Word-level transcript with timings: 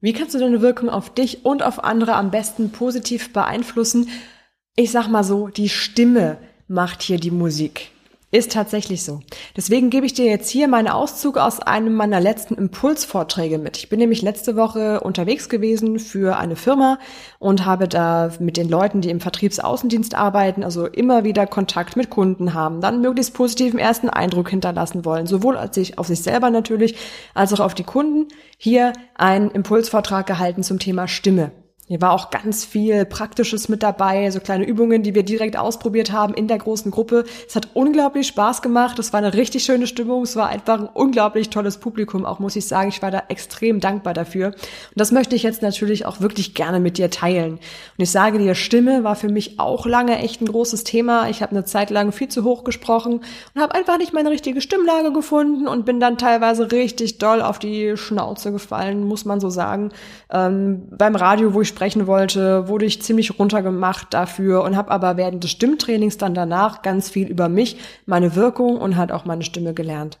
Wie 0.00 0.12
kannst 0.12 0.34
du 0.34 0.38
deine 0.38 0.62
Wirkung 0.62 0.88
auf 0.88 1.12
dich 1.12 1.44
und 1.44 1.62
auf 1.62 1.84
andere 1.84 2.14
am 2.14 2.30
besten 2.30 2.72
positiv 2.72 3.32
beeinflussen? 3.32 4.08
Ich 4.74 4.90
sag 4.90 5.08
mal 5.08 5.24
so, 5.24 5.48
die 5.48 5.68
Stimme 5.68 6.38
macht 6.68 7.02
hier 7.02 7.18
die 7.18 7.30
Musik. 7.30 7.90
Ist 8.32 8.52
tatsächlich 8.52 9.02
so. 9.02 9.20
Deswegen 9.56 9.90
gebe 9.90 10.06
ich 10.06 10.14
dir 10.14 10.26
jetzt 10.26 10.48
hier 10.48 10.68
meinen 10.68 10.86
Auszug 10.86 11.36
aus 11.36 11.58
einem 11.58 11.94
meiner 11.94 12.20
letzten 12.20 12.54
Impulsvorträge 12.54 13.58
mit. 13.58 13.76
Ich 13.76 13.88
bin 13.88 13.98
nämlich 13.98 14.22
letzte 14.22 14.54
Woche 14.54 15.00
unterwegs 15.00 15.48
gewesen 15.48 15.98
für 15.98 16.36
eine 16.36 16.54
Firma 16.54 17.00
und 17.40 17.66
habe 17.66 17.88
da 17.88 18.30
mit 18.38 18.56
den 18.56 18.68
Leuten, 18.68 19.00
die 19.00 19.10
im 19.10 19.18
Vertriebsaußendienst 19.18 20.14
arbeiten, 20.14 20.62
also 20.62 20.86
immer 20.86 21.24
wieder 21.24 21.48
Kontakt 21.48 21.96
mit 21.96 22.08
Kunden 22.08 22.54
haben, 22.54 22.80
dann 22.80 23.00
möglichst 23.00 23.34
positiven 23.34 23.80
ersten 23.80 24.08
Eindruck 24.08 24.50
hinterlassen 24.50 25.04
wollen, 25.04 25.26
sowohl 25.26 25.56
als 25.56 25.74
sich, 25.74 25.98
auf 25.98 26.06
sich 26.06 26.22
selber 26.22 26.50
natürlich, 26.50 26.94
als 27.34 27.52
auch 27.52 27.60
auf 27.60 27.74
die 27.74 27.82
Kunden, 27.82 28.28
hier 28.56 28.92
einen 29.16 29.50
Impulsvortrag 29.50 30.26
gehalten 30.26 30.62
zum 30.62 30.78
Thema 30.78 31.08
Stimme. 31.08 31.50
Hier 31.90 32.00
war 32.00 32.12
auch 32.12 32.30
ganz 32.30 32.64
viel 32.64 33.04
Praktisches 33.04 33.68
mit 33.68 33.82
dabei, 33.82 34.30
so 34.30 34.38
kleine 34.38 34.64
Übungen, 34.64 35.02
die 35.02 35.16
wir 35.16 35.24
direkt 35.24 35.56
ausprobiert 35.56 36.12
haben 36.12 36.34
in 36.34 36.46
der 36.46 36.58
großen 36.58 36.92
Gruppe. 36.92 37.24
Es 37.48 37.56
hat 37.56 37.70
unglaublich 37.74 38.28
Spaß 38.28 38.62
gemacht. 38.62 39.00
Es 39.00 39.12
war 39.12 39.18
eine 39.18 39.34
richtig 39.34 39.64
schöne 39.64 39.88
Stimmung. 39.88 40.22
Es 40.22 40.36
war 40.36 40.50
einfach 40.50 40.78
ein 40.78 40.86
unglaublich 40.86 41.50
tolles 41.50 41.78
Publikum, 41.78 42.24
auch 42.24 42.38
muss 42.38 42.54
ich 42.54 42.68
sagen. 42.68 42.90
Ich 42.90 43.02
war 43.02 43.10
da 43.10 43.24
extrem 43.26 43.80
dankbar 43.80 44.14
dafür. 44.14 44.46
Und 44.50 44.56
das 44.94 45.10
möchte 45.10 45.34
ich 45.34 45.42
jetzt 45.42 45.62
natürlich 45.62 46.06
auch 46.06 46.20
wirklich 46.20 46.54
gerne 46.54 46.78
mit 46.78 46.96
dir 46.96 47.10
teilen. 47.10 47.54
Und 47.54 47.60
ich 47.96 48.12
sage 48.12 48.38
dir, 48.38 48.54
Stimme 48.54 49.02
war 49.02 49.16
für 49.16 49.28
mich 49.28 49.58
auch 49.58 49.84
lange 49.84 50.16
echt 50.20 50.40
ein 50.40 50.46
großes 50.46 50.84
Thema. 50.84 51.28
Ich 51.28 51.42
habe 51.42 51.50
eine 51.50 51.64
Zeit 51.64 51.90
lang 51.90 52.12
viel 52.12 52.28
zu 52.28 52.44
hoch 52.44 52.62
gesprochen 52.62 53.22
und 53.54 53.60
habe 53.60 53.74
einfach 53.74 53.98
nicht 53.98 54.12
meine 54.12 54.30
richtige 54.30 54.60
Stimmlage 54.60 55.12
gefunden 55.12 55.66
und 55.66 55.86
bin 55.86 55.98
dann 55.98 56.18
teilweise 56.18 56.70
richtig 56.70 57.18
doll 57.18 57.42
auf 57.42 57.58
die 57.58 57.96
Schnauze 57.96 58.52
gefallen, 58.52 59.02
muss 59.08 59.24
man 59.24 59.40
so 59.40 59.50
sagen. 59.50 59.90
Ähm, 60.30 60.86
beim 60.96 61.16
Radio, 61.16 61.52
wo 61.52 61.62
ich 61.62 61.79
sprechen 61.80 62.06
wollte, 62.06 62.68
wurde 62.68 62.84
ich 62.84 63.00
ziemlich 63.00 63.38
runtergemacht 63.38 64.12
dafür 64.12 64.64
und 64.64 64.76
habe 64.76 64.90
aber 64.90 65.16
während 65.16 65.42
des 65.42 65.52
Stimmtrainings 65.52 66.18
dann 66.18 66.34
danach 66.34 66.82
ganz 66.82 67.08
viel 67.08 67.26
über 67.26 67.48
mich, 67.48 67.78
meine 68.04 68.36
Wirkung 68.36 68.76
und 68.76 68.98
halt 68.98 69.10
auch 69.12 69.24
meine 69.24 69.44
Stimme 69.44 69.72
gelernt. 69.72 70.18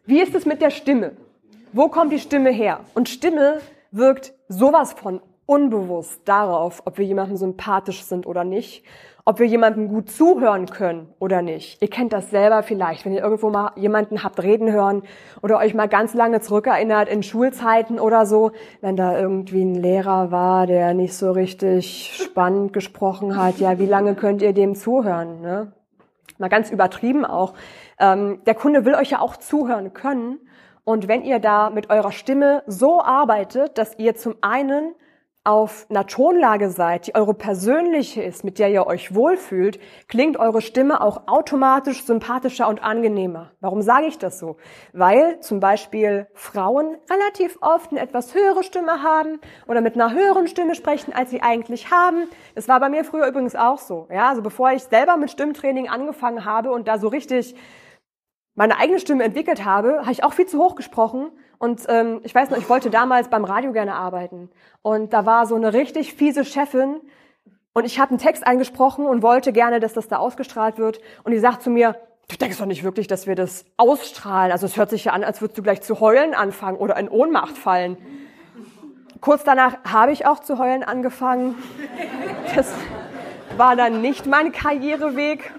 Wie 0.05 0.21
ist 0.21 0.35
es 0.35 0.45
mit 0.45 0.61
der 0.61 0.69
Stimme? 0.69 1.13
Wo 1.71 1.87
kommt 1.87 2.13
die 2.13 2.19
Stimme 2.19 2.51
her? 2.51 2.81
Und 2.93 3.09
Stimme 3.09 3.57
wirkt 3.91 4.33
sowas 4.47 4.93
von 4.93 5.19
unbewusst 5.47 6.21
darauf, 6.25 6.83
ob 6.85 6.99
wir 6.99 7.05
jemandem 7.05 7.35
sympathisch 7.35 8.03
sind 8.03 8.27
oder 8.27 8.43
nicht, 8.43 8.83
ob 9.25 9.39
wir 9.39 9.47
jemandem 9.47 9.87
gut 9.87 10.11
zuhören 10.11 10.67
können 10.67 11.07
oder 11.17 11.41
nicht. 11.41 11.81
Ihr 11.81 11.89
kennt 11.89 12.13
das 12.13 12.29
selber 12.29 12.61
vielleicht, 12.61 13.05
wenn 13.05 13.13
ihr 13.13 13.23
irgendwo 13.23 13.49
mal 13.49 13.71
jemanden 13.75 14.23
habt 14.23 14.43
reden 14.43 14.71
hören 14.71 15.01
oder 15.41 15.57
euch 15.57 15.73
mal 15.73 15.87
ganz 15.87 16.13
lange 16.13 16.41
zurückerinnert 16.41 17.09
in 17.09 17.23
Schulzeiten 17.23 17.99
oder 17.99 18.27
so, 18.27 18.51
wenn 18.81 18.95
da 18.95 19.17
irgendwie 19.17 19.63
ein 19.63 19.75
Lehrer 19.75 20.29
war, 20.29 20.67
der 20.67 20.93
nicht 20.93 21.15
so 21.15 21.31
richtig 21.31 22.13
spannend 22.21 22.71
gesprochen 22.71 23.35
hat. 23.35 23.57
Ja, 23.57 23.79
wie 23.79 23.87
lange 23.87 24.13
könnt 24.13 24.43
ihr 24.43 24.53
dem 24.53 24.75
zuhören? 24.75 25.41
Ne? 25.41 25.73
Mal 26.37 26.49
ganz 26.49 26.71
übertrieben 26.71 27.25
auch, 27.25 27.53
ähm, 27.99 28.41
der 28.45 28.55
Kunde 28.55 28.85
will 28.85 28.95
euch 28.95 29.11
ja 29.11 29.19
auch 29.19 29.37
zuhören 29.37 29.93
können. 29.93 30.39
Und 30.83 31.07
wenn 31.07 31.23
ihr 31.23 31.39
da 31.39 31.69
mit 31.69 31.89
eurer 31.89 32.11
Stimme 32.11 32.63
so 32.67 33.01
arbeitet, 33.01 33.77
dass 33.77 33.97
ihr 33.97 34.15
zum 34.15 34.35
einen 34.41 34.95
auf 35.45 35.85
einer 35.89 36.07
Tonlage 36.07 36.69
seid, 36.69 37.07
die 37.07 37.15
eure 37.15 37.33
persönliche 37.33 38.23
ist, 38.23 38.45
mit 38.45 38.59
der 38.59 38.69
ihr 38.69 38.87
euch 38.87 39.13
wohlfühlt, 39.13 39.77
klingt 40.07 40.37
eure 40.37 40.61
Stimme 40.61 41.01
auch 41.01 41.27
automatisch 41.27 42.05
sympathischer 42.05 42.69
und 42.69 42.81
angenehmer. 42.81 43.51
Warum 43.59 43.81
sage 43.81 44.05
ich 44.05 44.17
das 44.17 44.39
so? 44.39 44.55
Weil 44.93 45.41
zum 45.41 45.59
Beispiel 45.59 46.27
Frauen 46.33 46.97
relativ 47.09 47.57
oft 47.59 47.91
eine 47.91 47.99
etwas 47.99 48.33
höhere 48.33 48.63
Stimme 48.63 49.03
haben 49.03 49.41
oder 49.67 49.81
mit 49.81 49.95
einer 49.95 50.13
höheren 50.13 50.47
Stimme 50.47 50.75
sprechen, 50.75 51.13
als 51.13 51.29
sie 51.29 51.41
eigentlich 51.41 51.91
haben. 51.91 52.29
Das 52.55 52.69
war 52.69 52.79
bei 52.79 52.87
mir 52.87 53.03
früher 53.03 53.27
übrigens 53.27 53.55
auch 53.55 53.79
so. 53.79 54.07
Ja, 54.09 54.29
also 54.29 54.41
bevor 54.41 54.71
ich 54.71 54.83
selber 54.83 55.17
mit 55.17 55.29
Stimmtraining 55.29 55.89
angefangen 55.89 56.45
habe 56.45 56.71
und 56.71 56.87
da 56.87 56.97
so 56.97 57.09
richtig 57.09 57.55
meine 58.55 58.77
eigene 58.77 58.99
Stimme 58.99 59.23
entwickelt 59.23 59.65
habe, 59.65 60.01
habe 60.01 60.11
ich 60.11 60.23
auch 60.23 60.33
viel 60.33 60.45
zu 60.45 60.59
hoch 60.59 60.75
gesprochen. 60.75 61.31
Und 61.57 61.81
ähm, 61.87 62.19
ich 62.23 62.35
weiß 62.35 62.49
noch, 62.49 62.57
ich 62.57 62.69
wollte 62.69 62.89
damals 62.89 63.29
beim 63.29 63.45
Radio 63.45 63.71
gerne 63.71 63.95
arbeiten. 63.95 64.49
Und 64.81 65.13
da 65.13 65.25
war 65.25 65.45
so 65.45 65.55
eine 65.55 65.73
richtig 65.73 66.13
fiese 66.13 66.45
Chefin. 66.45 67.01
Und 67.73 67.85
ich 67.85 67.99
habe 67.99 68.11
einen 68.11 68.19
Text 68.19 68.45
eingesprochen 68.45 69.05
und 69.05 69.23
wollte 69.23 69.51
gerne, 69.51 69.79
dass 69.79 69.93
das 69.93 70.07
da 70.07 70.17
ausgestrahlt 70.17 70.77
wird. 70.77 70.99
Und 71.23 71.31
die 71.31 71.39
sagt 71.39 71.63
zu 71.63 71.71
mir, 71.71 71.95
du 72.27 72.37
denkst 72.37 72.57
doch 72.57 72.65
nicht 72.65 72.83
wirklich, 72.83 73.07
dass 73.07 73.25
wir 73.25 73.35
das 73.35 73.65
ausstrahlen. 73.77 74.51
Also 74.51 74.65
es 74.67 74.77
hört 74.77 74.91
sich 74.91 75.05
ja 75.05 75.13
an, 75.13 75.23
als 75.23 75.41
würdest 75.41 75.57
du 75.57 75.63
gleich 75.63 75.81
zu 75.81 75.99
heulen 75.99 76.35
anfangen 76.35 76.77
oder 76.77 76.97
in 76.97 77.09
Ohnmacht 77.09 77.57
fallen. 77.57 77.97
Kurz 79.21 79.43
danach 79.43 79.77
habe 79.85 80.11
ich 80.11 80.25
auch 80.25 80.39
zu 80.39 80.59
heulen 80.59 80.83
angefangen. 80.83 81.55
Das 82.55 82.71
war 83.57 83.75
dann 83.75 84.01
nicht 84.01 84.25
mein 84.25 84.51
Karriereweg. 84.51 85.51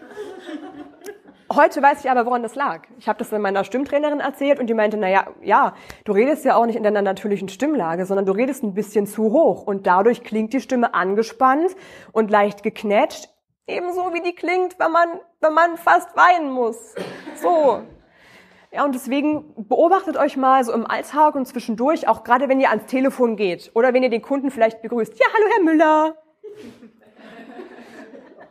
Heute 1.53 1.83
weiß 1.83 2.05
ich 2.05 2.11
aber, 2.11 2.25
woran 2.25 2.43
das 2.43 2.55
lag. 2.55 2.83
Ich 2.99 3.07
habe 3.07 3.19
das 3.19 3.31
meiner 3.31 3.65
Stimmtrainerin 3.65 4.21
erzählt 4.21 4.59
und 4.59 4.67
die 4.67 4.75
meinte, 4.75 4.97
naja, 4.97 5.27
ja, 5.43 5.75
du 6.05 6.13
redest 6.13 6.45
ja 6.45 6.57
auch 6.57 6.65
nicht 6.65 6.77
in 6.77 6.83
deiner 6.83 7.03
natürlichen 7.03 7.49
Stimmlage, 7.51 8.07
sondern 8.07 8.25
du 8.25 8.33
redest 8.33 8.63
ein 8.63 8.73
bisschen 8.73 9.07
zu 9.07 9.25
hoch 9.25 9.67
und 9.67 9.87
dadurch 9.87 10.25
klingt 10.25 10.55
die 10.55 10.61
Stimme 10.61 10.95
angespannt 10.95 11.77
und 12.13 12.31
leicht 12.31 12.63
geknetscht, 12.63 13.29
ebenso 13.67 14.15
wie 14.15 14.23
die 14.23 14.35
klingt, 14.35 14.79
wenn 14.79 14.91
man, 14.91 15.21
wenn 15.41 15.53
man 15.53 15.77
fast 15.77 16.17
weinen 16.17 16.51
muss. 16.51 16.95
So. 17.37 17.83
Ja, 18.73 18.85
und 18.85 18.95
deswegen 18.95 19.55
beobachtet 19.69 20.17
euch 20.17 20.37
mal 20.37 20.65
so 20.65 20.73
im 20.73 20.87
Alltag 20.87 21.35
und 21.35 21.47
zwischendurch, 21.47 22.09
auch 22.09 22.25
gerade 22.25 22.49
wenn 22.49 22.59
ihr 22.59 22.71
ans 22.71 22.87
Telefon 22.87 23.37
geht 23.37 23.71
oder 23.75 23.93
wenn 23.93 24.03
ihr 24.03 24.11
den 24.11 24.23
Kunden 24.23 24.51
vielleicht 24.51 24.81
begrüßt. 24.81 25.19
Ja, 25.19 25.27
hallo 25.33 25.47
Herr 25.53 25.63
Müller. 25.63 26.17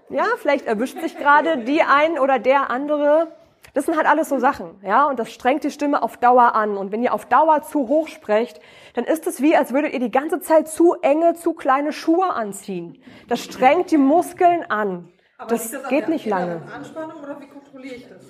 Ja, 0.09 0.25
vielleicht 0.37 0.65
erwischt 0.65 0.99
sich 0.99 1.17
gerade 1.17 1.59
die 1.59 1.81
ein 1.81 2.19
oder 2.19 2.39
der 2.39 2.69
andere. 2.69 3.27
Das 3.73 3.85
sind 3.85 3.97
halt 3.97 4.05
alles 4.05 4.29
so 4.29 4.37
Sachen, 4.37 4.79
ja, 4.83 5.05
und 5.05 5.17
das 5.17 5.31
strengt 5.31 5.63
die 5.63 5.71
Stimme 5.71 6.03
auf 6.03 6.17
Dauer 6.17 6.53
an. 6.53 6.77
Und 6.77 6.91
wenn 6.91 7.01
ihr 7.01 7.13
auf 7.13 7.25
Dauer 7.25 7.63
zu 7.63 7.87
hoch 7.87 8.07
sprecht, 8.07 8.61
dann 8.93 9.03
ist 9.03 9.25
es 9.25 9.41
wie, 9.41 9.55
als 9.55 9.73
würdet 9.73 9.93
ihr 9.93 9.99
die 9.99 10.11
ganze 10.11 10.39
Zeit 10.41 10.67
zu 10.67 10.93
enge, 11.01 11.33
zu 11.33 11.53
kleine 11.53 11.91
Schuhe 11.91 12.31
anziehen. 12.33 13.01
Das 13.27 13.43
strengt 13.43 13.89
die 13.89 13.97
Muskeln 13.97 14.63
an. 14.69 15.11
Aber 15.39 15.49
das, 15.49 15.71
das 15.71 15.87
geht 15.89 16.07
nicht 16.07 16.27
lange. 16.27 16.61
Anspannung 16.71 17.23
oder 17.23 17.39
wie 17.39 17.47
kontrolliere 17.47 17.95
ich 17.95 18.07
das? 18.07 18.21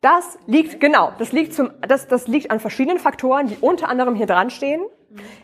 Das 0.00 0.38
liegt, 0.46 0.80
genau, 0.80 1.12
das 1.18 1.30
liegt, 1.30 1.54
zum, 1.54 1.70
das, 1.86 2.08
das 2.08 2.26
liegt 2.26 2.50
an 2.50 2.58
verschiedenen 2.58 2.98
Faktoren, 2.98 3.46
die 3.46 3.58
unter 3.60 3.88
anderem 3.88 4.16
hier 4.16 4.26
dran 4.26 4.50
stehen. 4.50 4.82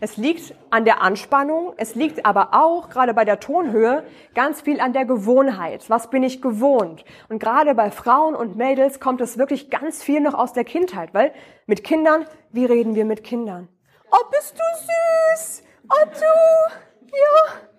Es 0.01 0.17
liegt 0.17 0.55
an 0.71 0.85
der 0.85 1.03
Anspannung, 1.03 1.73
es 1.77 1.97
liegt 1.97 2.25
aber 2.25 2.55
auch, 2.55 2.89
gerade 2.89 3.15
bei 3.15 3.25
der 3.25 3.41
Tonhöhe, 3.41 4.05
ganz 4.35 4.61
viel 4.61 4.81
an 4.81 4.93
der 4.93 5.05
Gewohnheit. 5.05 5.91
Was 5.91 6.09
bin 6.09 6.23
ich 6.23 6.41
gewohnt? 6.41 7.05
Und 7.29 7.41
gerade 7.41 7.75
bei 7.75 7.91
Frauen 7.91 8.37
und 8.37 8.57
Mädels 8.57 9.01
kommt 9.01 9.21
es 9.21 9.39
wirklich 9.39 9.71
ganz 9.71 10.03
viel 10.03 10.21
noch 10.21 10.35
aus 10.35 10.53
der 10.53 10.65
Kindheit, 10.65 11.13
weil 11.15 11.33
mit 11.67 11.83
Kindern, 11.83 12.27
wie 12.53 12.65
reden 12.65 12.95
wir 12.95 13.05
mit 13.05 13.25
Kindern? 13.25 13.69
Oh, 14.11 14.25
bist 14.31 14.57
du 14.57 15.37
süß! 15.37 15.63
Oh, 15.91 16.05
du! 16.13 17.17
Ja! 17.17 17.76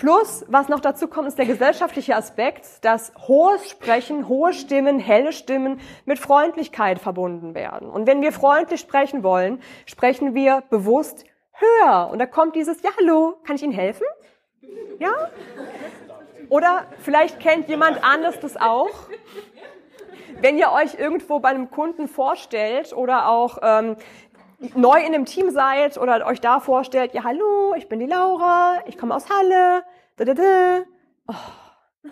Plus, 0.00 0.46
was 0.48 0.70
noch 0.70 0.80
dazu 0.80 1.08
kommt, 1.08 1.28
ist 1.28 1.36
der 1.36 1.44
gesellschaftliche 1.44 2.16
Aspekt, 2.16 2.82
dass 2.86 3.12
hohes 3.28 3.68
Sprechen, 3.68 4.28
hohe 4.28 4.54
Stimmen, 4.54 4.98
helle 4.98 5.30
Stimmen 5.30 5.78
mit 6.06 6.18
Freundlichkeit 6.18 6.98
verbunden 6.98 7.54
werden. 7.54 7.90
Und 7.90 8.06
wenn 8.06 8.22
wir 8.22 8.32
freundlich 8.32 8.80
sprechen 8.80 9.22
wollen, 9.22 9.60
sprechen 9.84 10.34
wir 10.34 10.62
bewusst 10.70 11.26
höher. 11.52 12.08
Und 12.10 12.18
da 12.18 12.24
kommt 12.24 12.56
dieses, 12.56 12.80
ja, 12.80 12.88
hallo, 12.98 13.36
kann 13.44 13.56
ich 13.56 13.62
Ihnen 13.62 13.74
helfen? 13.74 14.06
Ja? 15.00 15.12
Oder 16.48 16.86
vielleicht 17.00 17.38
kennt 17.38 17.68
jemand 17.68 18.02
anders 18.02 18.40
das 18.40 18.56
auch. 18.56 19.10
Wenn 20.40 20.56
ihr 20.56 20.72
euch 20.72 20.94
irgendwo 20.98 21.40
bei 21.40 21.50
einem 21.50 21.70
Kunden 21.70 22.08
vorstellt 22.08 22.94
oder 22.94 23.28
auch 23.28 23.58
ähm, 23.60 23.96
neu 24.74 24.98
in 24.98 25.14
einem 25.14 25.24
Team 25.24 25.50
seid 25.50 25.98
oder 25.98 26.26
euch 26.26 26.40
da 26.40 26.60
vorstellt, 26.60 27.14
ja 27.14 27.24
hallo, 27.24 27.74
ich 27.76 27.88
bin 27.88 27.98
die 27.98 28.06
Laura, 28.06 28.78
ich 28.86 28.98
komme 28.98 29.14
aus 29.14 29.28
Halle. 29.30 29.84
Da, 30.16 30.24
da, 30.24 30.34
da. 30.34 30.80
Oh. 31.28 32.08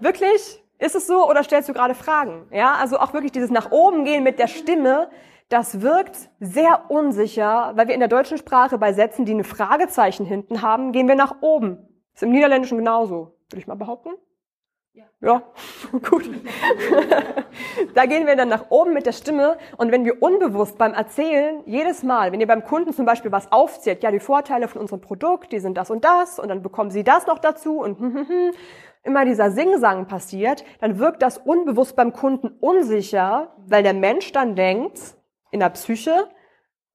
Wirklich? 0.00 0.62
Ist 0.78 0.94
es 0.94 1.06
so 1.06 1.28
oder 1.28 1.44
stellst 1.44 1.68
du 1.68 1.72
gerade 1.72 1.94
Fragen? 1.94 2.46
Ja, 2.50 2.74
also 2.74 2.98
auch 2.98 3.14
wirklich 3.14 3.32
dieses 3.32 3.50
nach 3.50 3.70
oben 3.70 4.04
gehen 4.04 4.22
mit 4.22 4.38
der 4.38 4.48
Stimme, 4.48 5.08
das 5.48 5.80
wirkt 5.80 6.30
sehr 6.40 6.90
unsicher, 6.90 7.72
weil 7.74 7.86
wir 7.86 7.94
in 7.94 8.00
der 8.00 8.08
deutschen 8.08 8.38
Sprache 8.38 8.76
bei 8.76 8.92
Sätzen, 8.92 9.24
die 9.24 9.32
eine 9.32 9.44
Fragezeichen 9.44 10.26
hinten 10.26 10.62
haben, 10.62 10.92
gehen 10.92 11.06
wir 11.06 11.14
nach 11.14 11.36
oben. 11.42 11.88
Ist 12.12 12.22
im 12.22 12.32
Niederländischen 12.32 12.78
genauso, 12.78 13.36
würde 13.48 13.60
ich 13.60 13.66
mal 13.66 13.76
behaupten. 13.76 14.10
Ja, 14.96 15.06
ja. 15.20 15.42
gut. 16.08 16.30
da 17.94 18.06
gehen 18.06 18.28
wir 18.28 18.36
dann 18.36 18.48
nach 18.48 18.66
oben 18.70 18.92
mit 18.92 19.06
der 19.06 19.12
Stimme 19.12 19.58
und 19.76 19.90
wenn 19.90 20.04
wir 20.04 20.22
unbewusst 20.22 20.78
beim 20.78 20.94
Erzählen 20.94 21.64
jedes 21.66 22.04
Mal, 22.04 22.30
wenn 22.30 22.40
ihr 22.40 22.46
beim 22.46 22.62
Kunden 22.62 22.92
zum 22.92 23.04
Beispiel 23.04 23.32
was 23.32 23.50
aufzählt, 23.50 24.04
ja, 24.04 24.12
die 24.12 24.20
Vorteile 24.20 24.68
von 24.68 24.80
unserem 24.80 25.00
Produkt, 25.00 25.50
die 25.50 25.58
sind 25.58 25.76
das 25.76 25.90
und 25.90 26.04
das 26.04 26.38
und 26.38 26.46
dann 26.46 26.62
bekommen 26.62 26.92
sie 26.92 27.02
das 27.02 27.26
noch 27.26 27.40
dazu 27.40 27.80
und 27.80 27.98
hm, 27.98 28.14
hm, 28.14 28.28
hm, 28.28 28.50
immer 29.02 29.24
dieser 29.24 29.50
Singsang 29.50 30.06
passiert, 30.06 30.64
dann 30.80 31.00
wirkt 31.00 31.22
das 31.22 31.38
unbewusst 31.38 31.96
beim 31.96 32.12
Kunden 32.12 32.56
unsicher, 32.60 33.52
weil 33.66 33.82
der 33.82 33.94
Mensch 33.94 34.30
dann 34.30 34.54
denkt, 34.54 35.16
in 35.50 35.58
der 35.58 35.70
Psyche, 35.70 36.28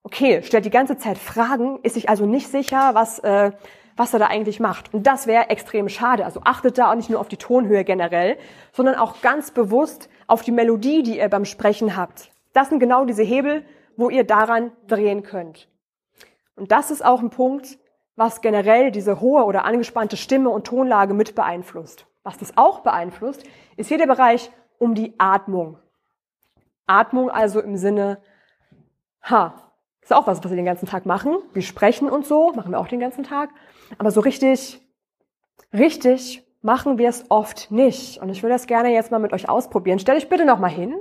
okay, 0.04 0.42
stellt 0.44 0.64
die 0.64 0.70
ganze 0.70 0.98
Zeit 0.98 1.18
Fragen, 1.18 1.80
ist 1.84 1.96
sich 1.96 2.08
also 2.08 2.26
nicht 2.26 2.48
sicher, 2.48 2.92
was, 2.94 3.20
äh, 3.20 3.52
was 4.00 4.14
er 4.14 4.20
da 4.20 4.28
eigentlich 4.28 4.62
macht. 4.62 4.94
Und 4.94 5.06
das 5.06 5.28
wäre 5.28 5.50
extrem 5.50 5.90
schade. 5.90 6.24
Also 6.24 6.40
achtet 6.46 6.78
da 6.78 6.90
auch 6.90 6.96
nicht 6.96 7.10
nur 7.10 7.20
auf 7.20 7.28
die 7.28 7.36
Tonhöhe 7.36 7.84
generell, 7.84 8.38
sondern 8.72 8.96
auch 8.96 9.22
ganz 9.22 9.52
bewusst 9.52 10.10
auf 10.26 10.42
die 10.42 10.54
Melodie, 10.54 11.04
die 11.04 11.18
ihr 11.18 11.28
beim 11.28 11.44
Sprechen 11.44 11.98
habt. 11.98 12.32
Das 12.54 12.70
sind 12.70 12.80
genau 12.80 13.04
diese 13.04 13.24
Hebel, 13.24 13.66
wo 13.98 14.10
ihr 14.10 14.24
daran 14.24 14.72
drehen 14.88 15.24
könnt. 15.24 15.68
Und 16.56 16.72
das 16.72 16.92
ist 16.92 17.04
auch 17.04 17.20
ein 17.20 17.30
Punkt, 17.30 17.78
was 18.16 18.40
generell 18.40 18.92
diese 18.92 19.20
hohe 19.20 19.44
oder 19.44 19.66
angespannte 19.66 20.16
Stimme 20.16 20.50
und 20.50 20.66
Tonlage 20.66 21.14
mit 21.14 21.36
beeinflusst. 21.36 22.06
Was 22.24 22.38
das 22.38 22.58
auch 22.58 22.80
beeinflusst, 22.80 23.44
ist 23.76 23.90
hier 23.90 23.98
der 23.98 24.08
Bereich 24.08 24.50
um 24.78 24.96
die 24.96 25.14
Atmung. 25.18 25.78
Atmung 26.88 27.30
also 27.30 27.60
im 27.60 27.76
Sinne, 27.76 28.20
ha, 29.24 29.56
ist 30.02 30.14
auch 30.14 30.26
was, 30.26 30.42
was 30.42 30.50
wir 30.50 30.56
den 30.56 30.64
ganzen 30.64 30.86
Tag 30.86 31.06
machen. 31.06 31.38
Wir 31.52 31.64
sprechen 31.64 32.10
und 32.10 32.26
so, 32.26 32.54
machen 32.54 32.72
wir 32.72 32.80
auch 32.80 32.88
den 32.88 33.02
ganzen 33.02 33.26
Tag. 33.26 33.50
Aber 33.98 34.12
so 34.12 34.22
richtig, 34.22 34.80
richtig 35.74 36.44
machen 36.62 36.98
wir 36.98 37.10
es 37.10 37.26
oft 37.30 37.72
nicht. 37.72 38.22
Und 38.22 38.30
ich 38.30 38.44
will 38.44 38.50
das 38.50 38.68
gerne 38.68 38.94
jetzt 38.94 39.12
mal 39.12 39.20
mit 39.20 39.34
euch 39.34 39.50
ausprobieren. 39.50 40.00
Stell 40.00 40.18
euch 40.18 40.30
bitte 40.30 40.46
noch 40.46 40.60
mal 40.60 40.70
hin. 40.70 40.96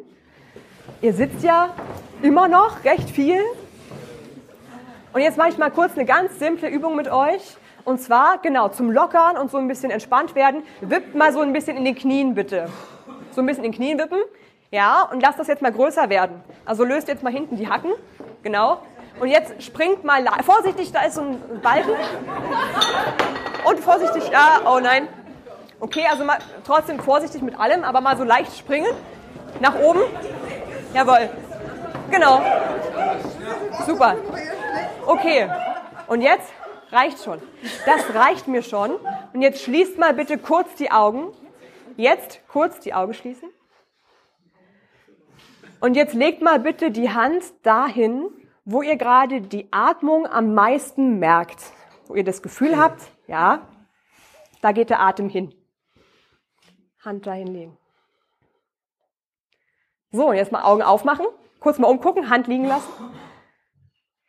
Ihr 1.00 1.12
sitzt 1.12 1.44
ja 1.44 1.75
immer 2.23 2.49
noch 2.49 2.85
recht 2.85 3.11
viel 3.11 3.40
und 5.12 5.23
jetzt 5.23 5.38
mache 5.38 5.49
ich 5.49 5.58
mal 5.58 5.70
kurz 5.70 5.94
eine 5.94 6.05
ganz 6.05 6.38
simple 6.38 6.69
Übung 6.69 6.94
mit 6.94 7.11
euch. 7.11 7.56
Und 7.85 8.00
zwar, 8.00 8.38
genau, 8.38 8.69
zum 8.69 8.90
Lockern 8.90 9.37
und 9.37 9.50
so 9.50 9.56
ein 9.56 9.67
bisschen 9.67 9.90
entspannt 9.90 10.35
werden. 10.35 10.62
Wippt 10.81 11.14
mal 11.14 11.32
so 11.32 11.40
ein 11.40 11.52
bisschen 11.52 11.76
in 11.76 11.85
den 11.85 11.94
Knien, 11.94 12.35
bitte. 12.35 12.69
So 13.31 13.40
ein 13.40 13.46
bisschen 13.46 13.64
in 13.64 13.73
den 13.73 13.76
Knien 13.76 13.99
wippen. 13.99 14.19
Ja, 14.70 15.08
und 15.11 15.23
lasst 15.23 15.38
das 15.38 15.46
jetzt 15.46 15.62
mal 15.62 15.73
größer 15.73 16.11
werden. 16.11 16.43
Also 16.67 16.85
löst 16.85 17.08
jetzt 17.08 17.23
mal 17.23 17.32
hinten 17.32 17.56
die 17.56 17.69
Hacken. 17.69 17.93
Genau. 18.43 18.82
Und 19.20 19.29
jetzt 19.29 19.62
springt 19.62 20.05
mal, 20.05 20.25
vorsichtig, 20.44 20.93
da 20.93 21.05
ist 21.05 21.15
so 21.15 21.23
ein 21.23 21.61
Balken. 21.62 21.93
Und 23.65 23.81
vorsichtig, 23.81 24.31
ja, 24.31 24.61
oh 24.65 24.79
nein. 24.81 25.09
Okay, 25.81 26.05
also 26.11 26.25
mal, 26.25 26.38
trotzdem 26.65 27.00
vorsichtig 27.00 27.43
mit 27.43 27.59
allem, 27.59 27.85
aber 27.85 28.00
mal 28.00 28.17
so 28.17 28.25
leicht 28.25 28.56
springen. 28.56 28.93
Nach 29.61 29.79
oben. 29.79 30.00
Jawohl. 30.94 31.31
Genau. 32.11 32.41
Super. 33.87 34.17
Okay, 35.06 35.49
und 36.06 36.23
jetzt 36.23 36.53
reicht 36.91 37.23
schon. 37.23 37.41
Das 37.87 38.14
reicht 38.14 38.49
mir 38.49 38.62
schon. 38.62 38.97
Und 39.32 39.43
jetzt 39.43 39.62
schließt 39.62 39.99
mal 39.99 40.14
bitte 40.14 40.38
kurz 40.38 40.75
die 40.75 40.91
Augen. 40.91 41.32
Jetzt 41.97 42.41
kurz 42.49 42.81
die 42.81 42.94
Augen 42.94 43.14
schließen. 43.14 43.50
Und 45.81 45.94
jetzt 45.94 46.14
legt 46.14 46.43
mal 46.43 46.59
bitte 46.59 46.91
die 46.91 47.11
Hand 47.11 47.44
dahin, 47.62 48.31
wo 48.70 48.82
ihr 48.82 48.97
gerade 48.97 49.41
die 49.41 49.67
Atmung 49.70 50.26
am 50.26 50.53
meisten 50.53 51.19
merkt. 51.19 51.73
Wo 52.06 52.15
ihr 52.15 52.25
das 52.25 52.43
Gefühl 52.43 52.76
habt, 52.76 53.00
ja, 53.26 53.67
da 54.61 54.73
geht 54.73 54.91
der 54.91 55.00
Atem 55.00 55.31
hin. 55.31 55.55
Hand 57.03 57.26
dahin 57.26 57.47
legen. 57.47 57.79
So, 60.12 60.35
jetzt 60.35 60.53
mal 60.53 60.65
Augen 60.65 60.82
aufmachen, 60.82 61.25
kurz 61.61 61.79
mal 61.79 61.87
umgucken, 61.87 62.29
Hand 62.29 62.47
liegen 62.47 62.67
lassen. 62.67 62.91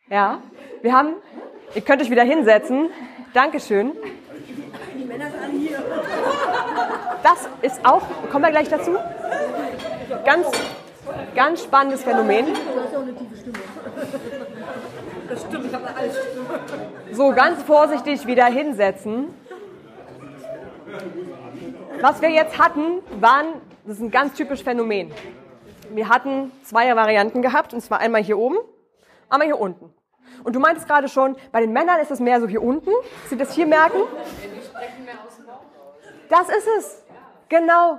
Ja, 0.08 0.40
wir 0.80 0.94
haben, 0.94 1.16
ihr 1.74 1.82
könnt 1.82 2.00
euch 2.00 2.10
wieder 2.10 2.24
hinsetzen. 2.24 2.88
Dankeschön. 3.34 3.92
Das 7.22 7.46
ist 7.60 7.84
auch, 7.84 8.02
kommen 8.30 8.44
wir 8.46 8.50
gleich 8.52 8.70
dazu. 8.70 8.96
Ganz, 10.24 10.50
ganz 11.34 11.62
spannendes 11.62 12.02
Phänomen. 12.02 12.46
Das 15.50 15.58
stimmt, 15.58 15.66
ich 15.66 15.74
habe 15.74 15.96
alles 15.96 16.16
So, 17.12 17.32
ganz 17.32 17.62
vorsichtig 17.64 18.24
wieder 18.26 18.46
hinsetzen. 18.46 19.34
Was 22.00 22.22
wir 22.22 22.30
jetzt 22.30 22.56
hatten, 22.58 23.00
waren, 23.18 23.46
das 23.84 23.96
ist 23.96 24.02
ein 24.02 24.10
ganz 24.12 24.34
typisches 24.34 24.62
Phänomen. 24.62 25.12
Wir 25.92 26.08
hatten 26.08 26.52
zwei 26.62 26.94
Varianten 26.94 27.42
gehabt, 27.42 27.74
und 27.74 27.80
zwar 27.80 27.98
einmal 27.98 28.22
hier 28.22 28.38
oben, 28.38 28.58
einmal 29.28 29.48
hier 29.48 29.58
unten. 29.58 29.92
Und 30.44 30.54
du 30.54 30.60
meintest 30.60 30.86
gerade 30.86 31.08
schon, 31.08 31.36
bei 31.50 31.60
den 31.60 31.72
Männern 31.72 32.00
ist 32.00 32.12
es 32.12 32.20
mehr 32.20 32.40
so 32.40 32.46
hier 32.46 32.62
unten. 32.62 32.90
Sie 33.28 33.36
das 33.36 33.52
hier 33.52 33.66
merken? 33.66 33.98
Das 36.28 36.48
ist 36.48 36.68
es. 36.78 37.04
Genau. 37.48 37.98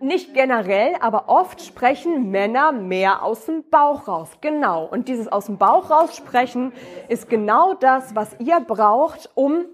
Nicht 0.00 0.34
generell, 0.34 0.94
aber 1.00 1.28
oft 1.28 1.62
sprechen 1.62 2.30
Männer 2.30 2.72
mehr 2.72 3.22
aus 3.22 3.46
dem 3.46 3.64
Bauch 3.70 4.08
raus. 4.08 4.30
Genau. 4.40 4.84
Und 4.84 5.08
dieses 5.08 5.26
aus 5.28 5.46
dem 5.46 5.56
Bauch 5.56 5.90
raus 5.90 6.14
sprechen 6.16 6.72
ist 7.08 7.30
genau 7.30 7.74
das, 7.74 8.14
was 8.14 8.36
ihr 8.38 8.60
braucht, 8.60 9.30
um 9.34 9.64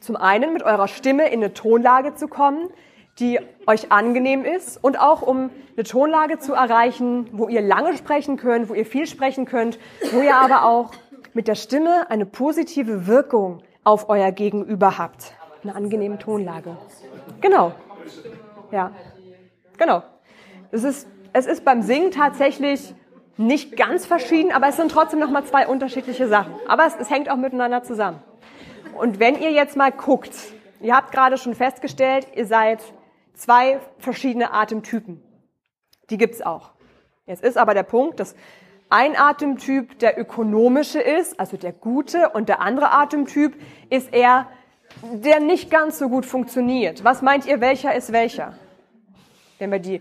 zum 0.00 0.16
einen 0.16 0.52
mit 0.52 0.62
eurer 0.62 0.88
Stimme 0.88 1.28
in 1.28 1.40
eine 1.40 1.52
Tonlage 1.52 2.14
zu 2.14 2.26
kommen, 2.26 2.70
die 3.18 3.38
euch 3.66 3.92
angenehm 3.92 4.44
ist 4.44 4.82
und 4.82 4.98
auch 4.98 5.20
um 5.20 5.50
eine 5.76 5.84
Tonlage 5.84 6.38
zu 6.38 6.54
erreichen, 6.54 7.28
wo 7.32 7.48
ihr 7.48 7.60
lange 7.60 7.96
sprechen 7.96 8.38
könnt, 8.38 8.70
wo 8.70 8.74
ihr 8.74 8.86
viel 8.86 9.06
sprechen 9.06 9.44
könnt, 9.44 9.78
wo 10.12 10.20
ihr 10.20 10.36
aber 10.36 10.64
auch 10.64 10.92
mit 11.34 11.48
der 11.48 11.54
Stimme 11.54 12.10
eine 12.10 12.24
positive 12.24 13.06
Wirkung 13.06 13.62
auf 13.84 14.08
euer 14.08 14.32
Gegenüber 14.32 14.96
habt. 14.96 15.34
Eine 15.62 15.74
angenehme 15.74 16.18
Tonlage. 16.18 16.76
Genau. 17.42 17.72
Ja. 18.70 18.92
Genau. 19.80 20.02
Es 20.72 20.84
ist, 20.84 21.08
es 21.32 21.46
ist 21.46 21.64
beim 21.64 21.80
Singen 21.80 22.10
tatsächlich 22.10 22.94
nicht 23.38 23.78
ganz 23.78 24.04
verschieden, 24.04 24.52
aber 24.52 24.68
es 24.68 24.76
sind 24.76 24.92
trotzdem 24.92 25.18
nochmal 25.18 25.44
zwei 25.44 25.66
unterschiedliche 25.66 26.28
Sachen. 26.28 26.52
Aber 26.68 26.84
es, 26.84 26.94
es 26.96 27.08
hängt 27.08 27.30
auch 27.30 27.38
miteinander 27.38 27.82
zusammen. 27.82 28.22
Und 28.98 29.18
wenn 29.18 29.40
ihr 29.40 29.50
jetzt 29.52 29.78
mal 29.78 29.90
guckt, 29.90 30.34
ihr 30.82 30.94
habt 30.94 31.12
gerade 31.12 31.38
schon 31.38 31.54
festgestellt, 31.54 32.26
ihr 32.34 32.44
seid 32.44 32.82
zwei 33.32 33.80
verschiedene 33.96 34.52
Atemtypen. 34.52 35.22
Die 36.10 36.18
gibt's 36.18 36.42
auch. 36.42 36.72
Jetzt 37.24 37.42
ist 37.42 37.56
aber 37.56 37.72
der 37.72 37.84
Punkt, 37.84 38.20
dass 38.20 38.34
ein 38.90 39.16
Atemtyp 39.16 39.98
der 40.00 40.18
ökonomische 40.18 41.00
ist, 41.00 41.40
also 41.40 41.56
der 41.56 41.72
gute, 41.72 42.28
und 42.28 42.50
der 42.50 42.60
andere 42.60 42.90
Atemtyp 42.92 43.54
ist 43.88 44.12
eher 44.12 44.46
der 45.02 45.40
nicht 45.40 45.70
ganz 45.70 45.98
so 45.98 46.10
gut 46.10 46.26
funktioniert. 46.26 47.02
Was 47.02 47.22
meint 47.22 47.46
ihr, 47.46 47.62
welcher 47.62 47.94
ist 47.94 48.12
welcher? 48.12 48.54
Wenn 49.60 49.70
wir 49.70 49.78
die 49.78 50.00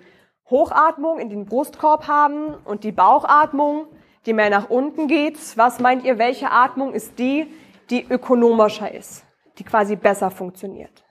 Hochatmung 0.50 1.20
in 1.20 1.30
den 1.30 1.46
Brustkorb 1.46 2.08
haben 2.08 2.56
und 2.64 2.86
die 2.86 2.94
Bauchatmung, 2.94 3.88
die 4.26 4.34
mehr 4.34 4.50
nach 4.50 4.70
unten 4.70 5.08
geht, 5.08 5.38
was 5.58 5.80
meint 5.80 6.06
ihr, 6.06 6.18
welche 6.18 6.50
Atmung 6.50 6.94
ist 6.94 7.20
die, 7.20 7.46
die 7.90 8.06
ökonomischer 8.10 8.94
ist, 8.94 9.26
die 9.58 9.66
quasi 9.66 9.98
besser 9.98 10.32
funktioniert? 10.32 11.04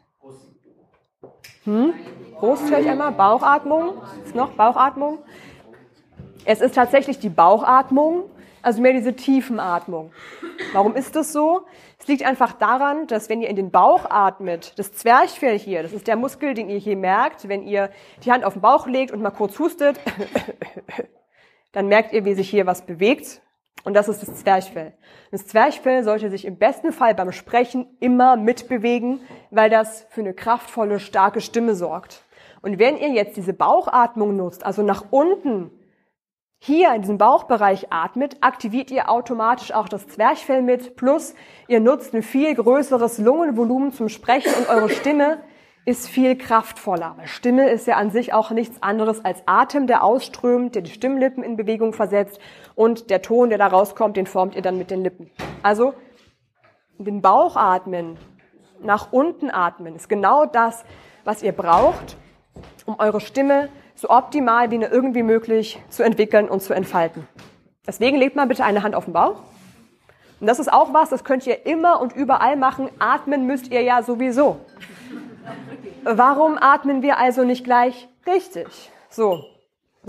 Hm? 1.64 1.92
Brust 2.40 2.70
höre 2.70 2.80
ich 2.80 2.88
einmal, 2.88 3.12
Bauchatmung, 3.12 4.00
ist 4.24 4.34
noch 4.34 4.52
Bauchatmung? 4.52 5.18
Es 6.46 6.62
ist 6.62 6.74
tatsächlich 6.74 7.18
die 7.18 7.28
Bauchatmung, 7.28 8.30
also 8.62 8.80
mehr 8.80 8.92
diese 8.92 9.14
Tiefenatmung. 9.14 10.12
Warum 10.72 10.94
ist 10.94 11.16
das 11.16 11.32
so? 11.32 11.62
Es 11.98 12.06
liegt 12.06 12.24
einfach 12.24 12.52
daran, 12.52 13.06
dass 13.06 13.28
wenn 13.28 13.42
ihr 13.42 13.48
in 13.48 13.56
den 13.56 13.70
Bauch 13.70 14.08
atmet, 14.08 14.78
das 14.78 14.92
Zwerchfell 14.92 15.58
hier, 15.58 15.82
das 15.82 15.92
ist 15.92 16.06
der 16.06 16.16
Muskel, 16.16 16.54
den 16.54 16.68
ihr 16.68 16.78
hier 16.78 16.96
merkt, 16.96 17.48
wenn 17.48 17.62
ihr 17.62 17.90
die 18.24 18.32
Hand 18.32 18.44
auf 18.44 18.54
den 18.54 18.62
Bauch 18.62 18.86
legt 18.86 19.12
und 19.12 19.22
mal 19.22 19.30
kurz 19.30 19.58
hustet, 19.58 19.98
dann 21.72 21.88
merkt 21.88 22.12
ihr, 22.12 22.24
wie 22.24 22.34
sich 22.34 22.48
hier 22.48 22.66
was 22.66 22.86
bewegt. 22.86 23.42
Und 23.84 23.94
das 23.94 24.08
ist 24.08 24.26
das 24.26 24.34
Zwerchfell. 24.36 24.92
Das 25.30 25.46
Zwerchfell 25.46 26.02
sollte 26.02 26.30
sich 26.30 26.44
im 26.44 26.58
besten 26.58 26.92
Fall 26.92 27.14
beim 27.14 27.32
Sprechen 27.32 27.86
immer 28.00 28.36
mitbewegen, 28.36 29.20
weil 29.50 29.70
das 29.70 30.06
für 30.10 30.20
eine 30.20 30.34
kraftvolle, 30.34 31.00
starke 31.00 31.40
Stimme 31.40 31.74
sorgt. 31.74 32.24
Und 32.60 32.78
wenn 32.78 32.96
ihr 32.96 33.10
jetzt 33.10 33.36
diese 33.36 33.52
Bauchatmung 33.52 34.36
nutzt, 34.36 34.66
also 34.66 34.82
nach 34.82 35.04
unten 35.10 35.70
hier 36.60 36.92
in 36.92 37.02
diesem 37.02 37.18
Bauchbereich 37.18 37.92
atmet, 37.92 38.38
aktiviert 38.40 38.90
ihr 38.90 39.08
automatisch 39.08 39.72
auch 39.72 39.88
das 39.88 40.08
Zwerchfell 40.08 40.60
mit, 40.62 40.96
plus 40.96 41.34
ihr 41.68 41.80
nutzt 41.80 42.14
ein 42.14 42.22
viel 42.22 42.54
größeres 42.54 43.18
Lungenvolumen 43.18 43.92
zum 43.92 44.08
Sprechen 44.08 44.52
und 44.54 44.68
eure 44.68 44.90
Stimme 44.90 45.38
ist 45.84 46.08
viel 46.08 46.36
kraftvoller. 46.36 47.16
Stimme 47.24 47.70
ist 47.70 47.86
ja 47.86 47.96
an 47.96 48.10
sich 48.10 48.34
auch 48.34 48.50
nichts 48.50 48.82
anderes 48.82 49.24
als 49.24 49.42
Atem, 49.46 49.86
der 49.86 50.02
ausströmt, 50.04 50.74
der 50.74 50.82
die 50.82 50.90
Stimmlippen 50.90 51.42
in 51.42 51.56
Bewegung 51.56 51.94
versetzt 51.94 52.40
und 52.74 53.08
der 53.08 53.22
Ton, 53.22 53.48
der 53.48 53.58
da 53.58 53.68
rauskommt, 53.68 54.16
den 54.16 54.26
formt 54.26 54.54
ihr 54.54 54.62
dann 54.62 54.76
mit 54.76 54.90
den 54.90 55.02
Lippen. 55.02 55.30
Also 55.62 55.94
den 56.98 57.22
Bauch 57.22 57.56
atmen, 57.56 58.18
nach 58.80 59.12
unten 59.12 59.50
atmen, 59.50 59.94
ist 59.94 60.08
genau 60.08 60.44
das, 60.44 60.84
was 61.24 61.42
ihr 61.42 61.52
braucht, 61.52 62.16
um 62.84 62.98
eure 62.98 63.20
Stimme 63.20 63.68
so 63.98 64.10
optimal 64.10 64.70
wie 64.70 64.78
nur 64.78 64.92
irgendwie 64.92 65.24
möglich 65.24 65.82
zu 65.88 66.04
entwickeln 66.04 66.48
und 66.48 66.62
zu 66.62 66.72
entfalten. 66.72 67.26
Deswegen 67.84 68.16
legt 68.16 68.36
mal 68.36 68.46
bitte 68.46 68.64
eine 68.64 68.84
Hand 68.84 68.94
auf 68.94 69.06
den 69.06 69.12
Bauch. 69.12 69.40
Und 70.40 70.46
das 70.46 70.60
ist 70.60 70.72
auch 70.72 70.94
was, 70.94 71.10
das 71.10 71.24
könnt 71.24 71.44
ihr 71.48 71.66
immer 71.66 72.00
und 72.00 72.14
überall 72.14 72.56
machen. 72.56 72.90
Atmen 73.00 73.46
müsst 73.46 73.72
ihr 73.72 73.82
ja 73.82 74.04
sowieso. 74.04 74.60
Warum 76.04 76.58
atmen 76.60 77.02
wir 77.02 77.18
also 77.18 77.42
nicht 77.42 77.64
gleich 77.64 78.08
richtig? 78.24 78.68
So. 79.10 79.44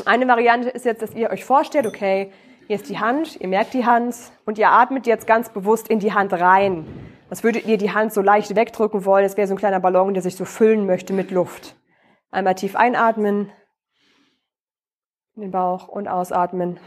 Eine 0.06 0.28
Variante 0.28 0.70
ist 0.70 0.86
jetzt, 0.86 1.02
dass 1.02 1.16
ihr 1.16 1.32
euch 1.32 1.44
vorstellt, 1.44 1.88
okay, 1.88 2.32
hier 2.68 2.76
ist 2.76 2.90
die 2.90 3.00
Hand, 3.00 3.42
ihr 3.42 3.48
merkt 3.48 3.74
die 3.74 3.88
Hand 3.88 4.16
und 4.46 4.60
ihr 4.60 4.70
atmet 4.70 5.08
jetzt 5.08 5.26
ganz 5.26 5.50
bewusst 5.50 5.88
in 5.88 5.98
die 5.98 6.14
Hand 6.14 6.32
rein. 6.34 6.86
Was 7.30 7.44
würdet 7.44 7.66
ihr 7.66 7.80
die 7.80 7.92
Hand 7.92 8.14
so 8.14 8.22
leicht 8.22 8.56
wegdrücken 8.56 9.04
wollen? 9.04 9.26
Es 9.26 9.36
wäre 9.36 9.48
so 9.48 9.56
ein 9.56 9.58
kleiner 9.58 9.80
Ballon, 9.80 10.14
der 10.14 10.22
sich 10.22 10.36
so 10.36 10.46
füllen 10.46 10.86
möchte 10.86 11.12
mit 11.14 11.32
Luft. 11.32 11.76
Einmal 12.30 12.54
tief 12.54 12.76
einatmen, 12.76 13.52
in 15.40 15.48
den 15.48 15.52
Bauch 15.52 15.88
und 15.88 16.08
ausatmen. 16.08 16.80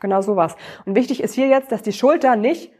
Genau 0.00 0.20
sowas. 0.20 0.56
Und 0.84 0.96
wichtig 0.96 1.22
ist 1.22 1.34
hier 1.34 1.46
jetzt, 1.48 1.72
dass 1.72 1.82
die 1.82 1.92
Schulter 1.92 2.36
nicht 2.36 2.72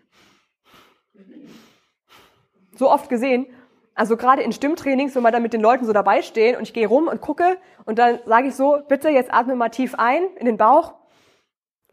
so 2.77 2.91
oft 2.91 3.09
gesehen 3.09 3.47
also 3.95 4.17
gerade 4.17 4.43
in 4.43 4.53
Stimmtrainings, 4.53 5.15
wenn 5.15 5.23
wir 5.23 5.31
da 5.31 5.39
mit 5.39 5.53
den 5.53 5.61
Leuten 5.61 5.85
so 5.85 5.93
dabei 5.93 6.23
stehen 6.23 6.57
und 6.57 6.63
ich 6.63 6.73
gehe 6.73 6.89
rum 6.89 7.07
und 7.07 7.21
gucke 7.21 7.57
und 7.85 7.99
dann 7.99 8.19
sage 8.27 8.49
ich 8.49 8.57
so, 8.57 8.79
bitte 8.89 9.09
jetzt 9.09 9.33
atme 9.33 9.55
mal 9.55 9.69
tief 9.69 9.95
ein 9.97 10.25
in 10.37 10.47
den 10.47 10.57
Bauch 10.57 10.95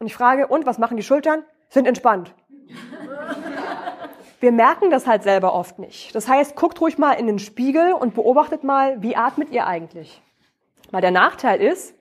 und 0.00 0.06
ich 0.06 0.14
frage, 0.14 0.48
und 0.48 0.66
was 0.66 0.78
machen 0.78 0.96
die 0.96 1.04
Schultern? 1.04 1.44
Sind 1.68 1.86
entspannt. 1.86 2.34
Wir 4.40 4.50
merken 4.50 4.90
das 4.90 5.06
halt 5.06 5.22
selber 5.22 5.54
oft 5.54 5.78
nicht. 5.78 6.12
Das 6.16 6.26
heißt, 6.26 6.56
guckt 6.56 6.80
ruhig 6.80 6.98
mal 6.98 7.12
in 7.12 7.28
den 7.28 7.38
Spiegel 7.38 7.92
und 7.92 8.14
beobachtet 8.14 8.64
mal, 8.64 9.00
wie 9.00 9.14
atmet 9.14 9.50
ihr 9.50 9.68
eigentlich. 9.68 10.20
Weil 10.90 11.00
der 11.00 11.12
Nachteil 11.12 11.60
ist, 11.60 11.94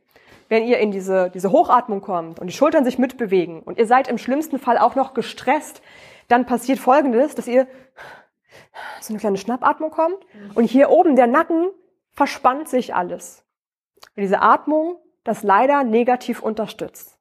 wenn 0.51 0.65
ihr 0.65 0.79
in 0.79 0.91
diese, 0.91 1.29
diese 1.29 1.53
Hochatmung 1.53 2.01
kommt 2.01 2.41
und 2.41 2.48
die 2.48 2.53
Schultern 2.53 2.84
sich 2.84 3.00
mitbewegen 3.00 3.62
und 3.63 3.77
ihr 3.77 3.88
seid 3.88 4.10
im 4.10 4.17
schlimmsten 4.17 4.60
Fall 4.60 4.77
auch 4.77 4.96
noch 4.96 5.13
gestresst, 5.13 5.81
dann 6.27 6.46
passiert 6.46 6.77
Folgendes, 6.77 7.36
dass 7.36 7.48
ihr 7.48 7.67
so 9.00 9.13
eine 9.13 9.20
kleine 9.20 9.38
Schnappatmung 9.38 9.91
kommt 9.91 10.17
und 10.53 10.65
hier 10.65 10.89
oben 10.89 11.15
der 11.15 11.27
Nacken 11.27 11.70
verspannt 12.12 12.67
sich 12.67 12.93
alles. 12.93 13.46
Und 14.17 14.24
diese 14.24 14.41
Atmung 14.41 14.98
das 15.24 15.41
leider 15.41 15.86
negativ 15.86 16.43
unterstützt. 16.43 17.17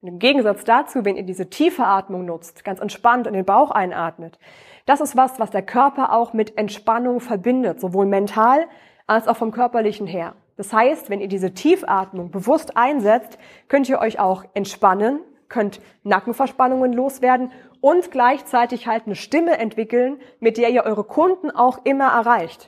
Und 0.00 0.08
Im 0.08 0.18
Gegensatz 0.18 0.64
dazu, 0.64 1.04
wenn 1.04 1.16
ihr 1.16 1.24
diese 1.24 1.50
tiefe 1.50 1.84
Atmung 1.84 2.24
nutzt, 2.24 2.64
ganz 2.64 2.80
entspannt 2.80 3.26
in 3.26 3.34
den 3.34 3.44
Bauch 3.44 3.72
einatmet, 3.72 4.38
das 4.86 5.02
ist 5.02 5.18
was, 5.18 5.38
was 5.38 5.50
der 5.50 5.66
Körper 5.66 6.14
auch 6.14 6.32
mit 6.32 6.56
Entspannung 6.56 7.20
verbindet, 7.20 7.78
sowohl 7.78 8.06
mental 8.06 8.66
als 9.06 9.28
auch 9.28 9.36
vom 9.36 9.50
körperlichen 9.50 10.06
her. 10.06 10.34
Das 10.58 10.72
heißt, 10.72 11.08
wenn 11.08 11.20
ihr 11.20 11.28
diese 11.28 11.54
Tiefatmung 11.54 12.32
bewusst 12.32 12.76
einsetzt, 12.76 13.38
könnt 13.68 13.88
ihr 13.88 14.00
euch 14.00 14.18
auch 14.18 14.44
entspannen, 14.54 15.20
könnt 15.48 15.80
Nackenverspannungen 16.02 16.92
loswerden 16.92 17.52
und 17.80 18.10
gleichzeitig 18.10 18.88
halt 18.88 19.06
eine 19.06 19.14
Stimme 19.14 19.56
entwickeln, 19.56 20.20
mit 20.40 20.58
der 20.58 20.70
ihr 20.70 20.82
eure 20.82 21.04
Kunden 21.04 21.52
auch 21.52 21.84
immer 21.84 22.08
erreicht. 22.08 22.66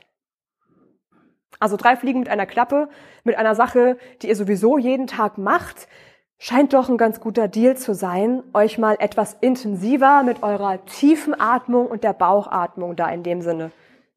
Also 1.59 1.75
drei 1.75 1.97
Fliegen 1.97 2.21
mit 2.21 2.29
einer 2.29 2.45
Klappe, 2.45 2.87
mit 3.25 3.35
einer 3.35 3.55
Sache, 3.55 3.97
die 4.21 4.29
ihr 4.29 4.37
sowieso 4.37 4.77
jeden 4.77 5.05
Tag 5.05 5.37
macht, 5.37 5.89
scheint 6.39 6.71
doch 6.71 6.87
ein 6.87 6.97
ganz 6.97 7.19
guter 7.19 7.49
Deal 7.49 7.75
zu 7.75 7.93
sein, 7.93 8.41
euch 8.53 8.77
mal 8.77 8.95
etwas 8.99 9.35
intensiver 9.41 10.23
mit 10.23 10.43
eurer 10.43 10.83
tiefen 10.85 11.37
Atmung 11.37 11.87
und 11.87 12.05
der 12.05 12.13
Bauchatmung 12.13 12.95
da 12.95 13.09
in 13.09 13.23
dem 13.23 13.41
Sinne 13.41 13.73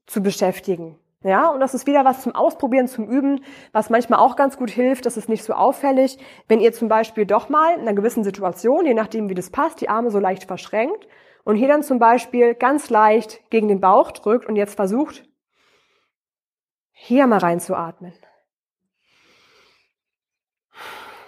zu 0.07 0.23
beschäftigen. 0.23 0.97
Ja, 1.25 1.49
und 1.49 1.61
das 1.61 1.73
ist 1.73 1.87
wieder 1.87 2.05
was 2.05 2.21
zum 2.21 2.35
Ausprobieren, 2.35 2.87
zum 2.87 3.09
Üben, 3.09 3.43
was 3.73 3.89
manchmal 3.89 4.21
auch 4.21 4.37
ganz 4.37 4.59
gut 4.59 4.69
hilft. 4.69 5.07
Das 5.07 5.17
ist 5.17 5.31
nicht 5.31 5.43
so 5.43 5.55
auffällig. 5.55 6.19
Wenn 6.49 6.61
ihr 6.61 6.75
zum 6.75 6.89
Beispiel 6.89 7.25
doch 7.25 7.49
mal 7.49 7.75
in 7.75 7.81
einer 7.81 7.95
gewissen 7.95 8.25
Situation, 8.25 8.85
je 8.85 8.93
nachdem 8.93 9.31
wie 9.31 9.35
das 9.35 9.49
passt, 9.49 9.81
die 9.81 9.89
Arme 9.89 10.11
so 10.11 10.19
leicht 10.19 10.45
verschränkt 10.45 11.09
und 11.43 11.57
hier 11.57 11.69
dann 11.69 11.83
zum 11.83 11.99
Beispiel 11.99 12.55
ganz 12.55 12.91
leicht 12.91 13.41
gegen 13.49 13.69
den 13.69 13.81
Bauch 13.81 14.11
drückt 14.11 14.45
und 14.45 14.57
jetzt 14.57 14.75
versucht, 14.75 15.25
hier 16.93 17.27
mal 17.27 17.39
reinzuatmen. 17.39 18.13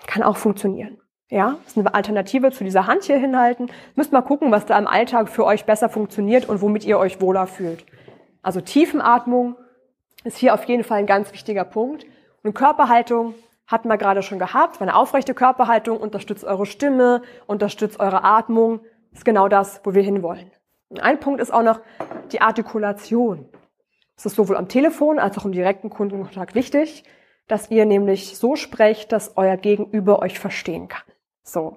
Kann 0.07 0.23
auch 0.23 0.37
funktionieren. 0.37 1.01
Ja, 1.31 1.57
ist 1.67 1.79
eine 1.79 1.95
Alternative 1.95 2.53
zu 2.53 2.65
dieser 2.65 2.87
Hand 2.87 3.05
hier 3.05 3.17
hinhalten. 3.17 3.71
Müsst 3.95 4.13
mal 4.13 4.21
gucken, 4.21 4.53
was 4.53 4.67
da 4.67 4.79
im 4.79 4.87
Alltag 4.87 5.31
für 5.31 5.47
euch 5.47 5.65
besser 5.65 5.89
funktioniert 5.89 6.51
und 6.51 6.61
womit 6.61 6.85
ihr 6.85 6.99
euch 6.99 7.19
wohler 7.23 7.47
fühlt. 7.47 7.87
Also 8.43 8.61
Tiefenatmung 8.61 9.57
ist 10.27 10.39
hier 10.39 10.55
auf 10.55 10.65
jeden 10.65 10.83
Fall 10.83 10.99
ein 10.99 11.07
ganz 11.07 11.33
wichtiger 11.33 11.65
Punkt. 11.65 12.05
Und 12.43 12.55
Körperhaltung 12.55 13.35
hatten 13.67 13.89
wir 13.89 13.97
gerade 13.97 14.23
schon 14.23 14.39
gehabt. 14.39 14.83
Eine 14.83 14.97
aufrechte 14.97 15.35
Körperhaltung 15.35 15.99
unterstützt 15.99 16.45
eure 16.45 16.67
Stimme, 16.67 17.23
unterstützt 17.47 18.01
eure 18.01 18.25
Atmung. 18.25 18.81
Ist 19.13 19.25
genau 19.25 19.49
das, 19.49 19.81
wo 19.85 19.95
wir 19.95 20.03
hinwollen. 20.03 20.51
Und 20.89 21.01
ein 21.01 21.21
Punkt 21.21 21.41
ist 21.41 21.53
auch 21.53 21.63
noch 21.63 21.81
die 22.33 22.41
Artikulation. 22.41 23.49
Das 24.17 24.27
ist 24.27 24.37
sowohl 24.37 24.57
am 24.57 24.69
Telefon 24.69 25.19
als 25.19 25.39
auch 25.39 25.45
im 25.45 25.53
direkten 25.53 25.91
Kundenkontakt 25.91 26.55
wichtig, 26.55 27.05
dass 27.49 27.71
ihr 27.71 27.87
nämlich 27.87 28.37
so 28.37 28.57
sprecht, 28.57 29.13
dass 29.13 29.37
euer 29.37 29.57
Gegenüber 29.57 30.21
euch 30.23 30.39
verstehen 30.39 30.89
kann. 30.89 31.05
So. 31.43 31.77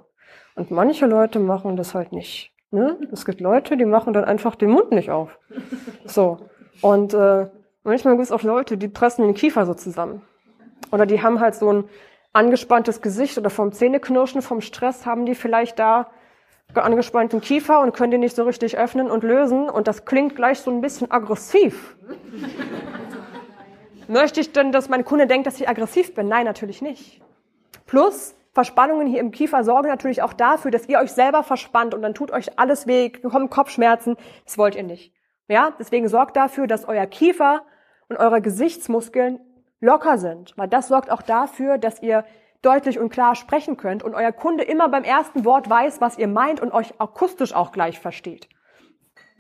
Und 0.56 0.72
manche 0.72 1.06
Leute 1.06 1.40
machen 1.40 1.76
das 1.76 1.94
halt 1.94 2.12
nicht. 2.12 2.52
Ne? 2.72 2.98
Es 3.12 3.26
gibt 3.26 3.42
Leute, 3.42 3.78
die 3.78 3.86
machen 3.86 4.14
dann 4.14 4.26
einfach 4.26 4.56
den 4.56 4.72
Mund 4.72 4.92
nicht 4.92 5.12
auf. 5.12 5.38
So. 6.06 6.40
Und 6.82 7.14
äh, 7.14 7.48
Manchmal 7.84 8.16
gibt 8.16 8.26
es 8.26 8.32
auch 8.32 8.44
Leute, 8.44 8.78
die 8.78 8.88
pressen 8.88 9.26
den 9.26 9.34
Kiefer 9.34 9.66
so 9.66 9.74
zusammen. 9.74 10.22
Oder 10.92 11.06
die 11.06 11.22
haben 11.22 11.40
halt 11.40 11.56
so 11.56 11.72
ein 11.72 11.90
angespanntes 12.34 13.02
Gesicht 13.02 13.38
oder 13.38 13.50
vom 13.50 13.72
Zähneknirschen, 13.72 14.42
vom 14.42 14.62
Stress 14.62 15.06
haben 15.06 15.26
die 15.26 15.36
vielleicht 15.36 15.80
da 15.80 16.12
angespannten 16.76 17.42
Kiefer 17.42 17.82
und 17.82 17.94
können 17.94 18.12
den 18.12 18.20
nicht 18.20 18.36
so 18.36 18.44
richtig 18.44 18.78
öffnen 18.78 19.10
und 19.10 19.24
lösen 19.24 19.70
und 19.70 19.88
das 19.88 20.06
klingt 20.06 20.36
gleich 20.36 20.60
so 20.60 20.70
ein 20.70 20.82
bisschen 20.82 21.10
aggressiv. 21.10 21.96
Möchte 24.08 24.40
ich 24.40 24.52
denn, 24.52 24.72
dass 24.72 24.90
mein 24.90 25.06
Kunde 25.06 25.28
denkt, 25.28 25.48
dass 25.48 25.60
ich 25.60 25.68
aggressiv 25.68 26.14
bin? 26.14 26.28
Nein, 26.28 26.46
natürlich 26.46 26.82
nicht. 26.82 27.22
Plus, 27.86 28.36
Verspannungen 28.54 29.08
hier 29.08 29.20
im 29.20 29.32
Kiefer 29.32 29.64
sorgen 29.64 29.88
natürlich 29.88 30.22
auch 30.22 30.34
dafür, 30.34 30.72
dass 30.72 30.88
ihr 30.88 31.00
euch 31.00 31.12
selber 31.12 31.44
verspannt 31.44 31.94
und 31.94 32.02
dann 32.02 32.14
tut 32.14 32.32
euch 32.32 32.60
alles 32.60 32.88
weh, 32.88 33.10
kommen 33.10 33.50
Kopfschmerzen. 33.50 34.18
Das 34.46 34.58
wollt 34.58 34.76
ihr 34.76 34.84
nicht. 34.84 35.14
Ja, 35.50 35.74
deswegen 35.78 36.08
sorgt 36.08 36.38
dafür, 36.38 36.68
dass 36.68 36.88
euer 36.88 37.08
Kiefer 37.08 37.64
und 38.08 38.18
eure 38.18 38.40
Gesichtsmuskeln 38.40 39.40
locker 39.82 40.20
sind, 40.20 40.54
weil 40.58 40.68
das 40.68 40.90
sorgt 40.90 41.10
auch 41.10 41.24
dafür, 41.24 41.80
dass 41.80 42.02
ihr 42.02 42.24
deutlich 42.62 43.00
und 43.00 43.10
klar 43.10 43.36
sprechen 43.36 43.76
könnt 43.76 44.04
und 44.04 44.14
euer 44.14 44.32
Kunde 44.32 44.64
immer 44.64 44.90
beim 44.90 45.04
ersten 45.04 45.46
Wort 45.46 45.68
weiß, 45.68 46.02
was 46.02 46.18
ihr 46.20 46.28
meint 46.28 46.62
und 46.62 46.72
euch 46.72 46.94
akustisch 47.00 47.56
auch 47.56 47.72
gleich 47.72 48.00
versteht. 48.00 48.48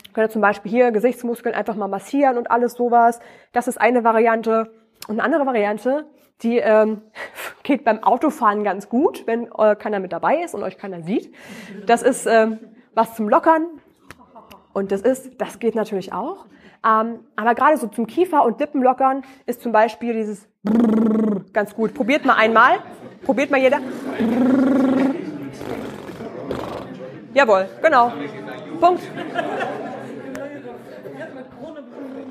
Ihr 0.08 0.14
könnt 0.14 0.32
zum 0.32 0.42
Beispiel 0.42 0.72
hier 0.72 0.92
Gesichtsmuskeln 0.92 1.54
einfach 1.54 1.76
mal 1.76 1.88
massieren 1.88 2.38
und 2.38 2.50
alles 2.50 2.74
sowas. 2.74 3.20
Das 3.52 3.68
ist 3.68 3.80
eine 3.80 4.04
Variante. 4.04 4.72
Und 5.08 5.20
eine 5.20 5.24
andere 5.24 5.46
Variante, 5.46 6.10
die 6.42 6.58
ähm, 6.58 7.04
geht 7.64 7.84
beim 7.84 8.04
Autofahren 8.04 8.64
ganz 8.64 8.90
gut, 8.90 9.28
wenn 9.28 9.48
äh, 9.58 9.76
keiner 9.76 10.00
mit 10.00 10.12
dabei 10.12 10.42
ist 10.42 10.56
und 10.56 10.64
euch 10.64 10.78
keiner 10.80 11.04
sieht. 11.04 11.32
Das 11.86 12.02
ist 12.02 12.26
ähm, 12.26 12.60
was 12.96 13.14
zum 13.14 13.30
Lockern. 13.30 13.68
Und 14.74 14.92
das 14.92 15.02
ist, 15.02 15.42
das 15.42 15.60
geht 15.60 15.76
natürlich 15.76 16.14
auch. 16.14 16.46
Ähm, 16.86 17.20
aber 17.36 17.56
gerade 17.56 17.78
so 17.78 17.88
zum 17.88 18.08
Kiefer- 18.08 18.46
und 18.46 18.60
Lippenlockern 18.60 19.24
ist 19.46 19.62
zum 19.62 19.72
Beispiel 19.72 20.14
dieses 20.14 20.48
ganz 21.52 21.76
gut. 21.76 21.94
Probiert 21.94 22.26
mal 22.26 22.36
einmal. 22.36 22.78
Probiert 23.24 23.52
mal 23.52 23.60
jeder. 23.60 23.80
Jawohl, 27.34 27.68
genau. 27.82 28.14
Punkt. 28.80 29.02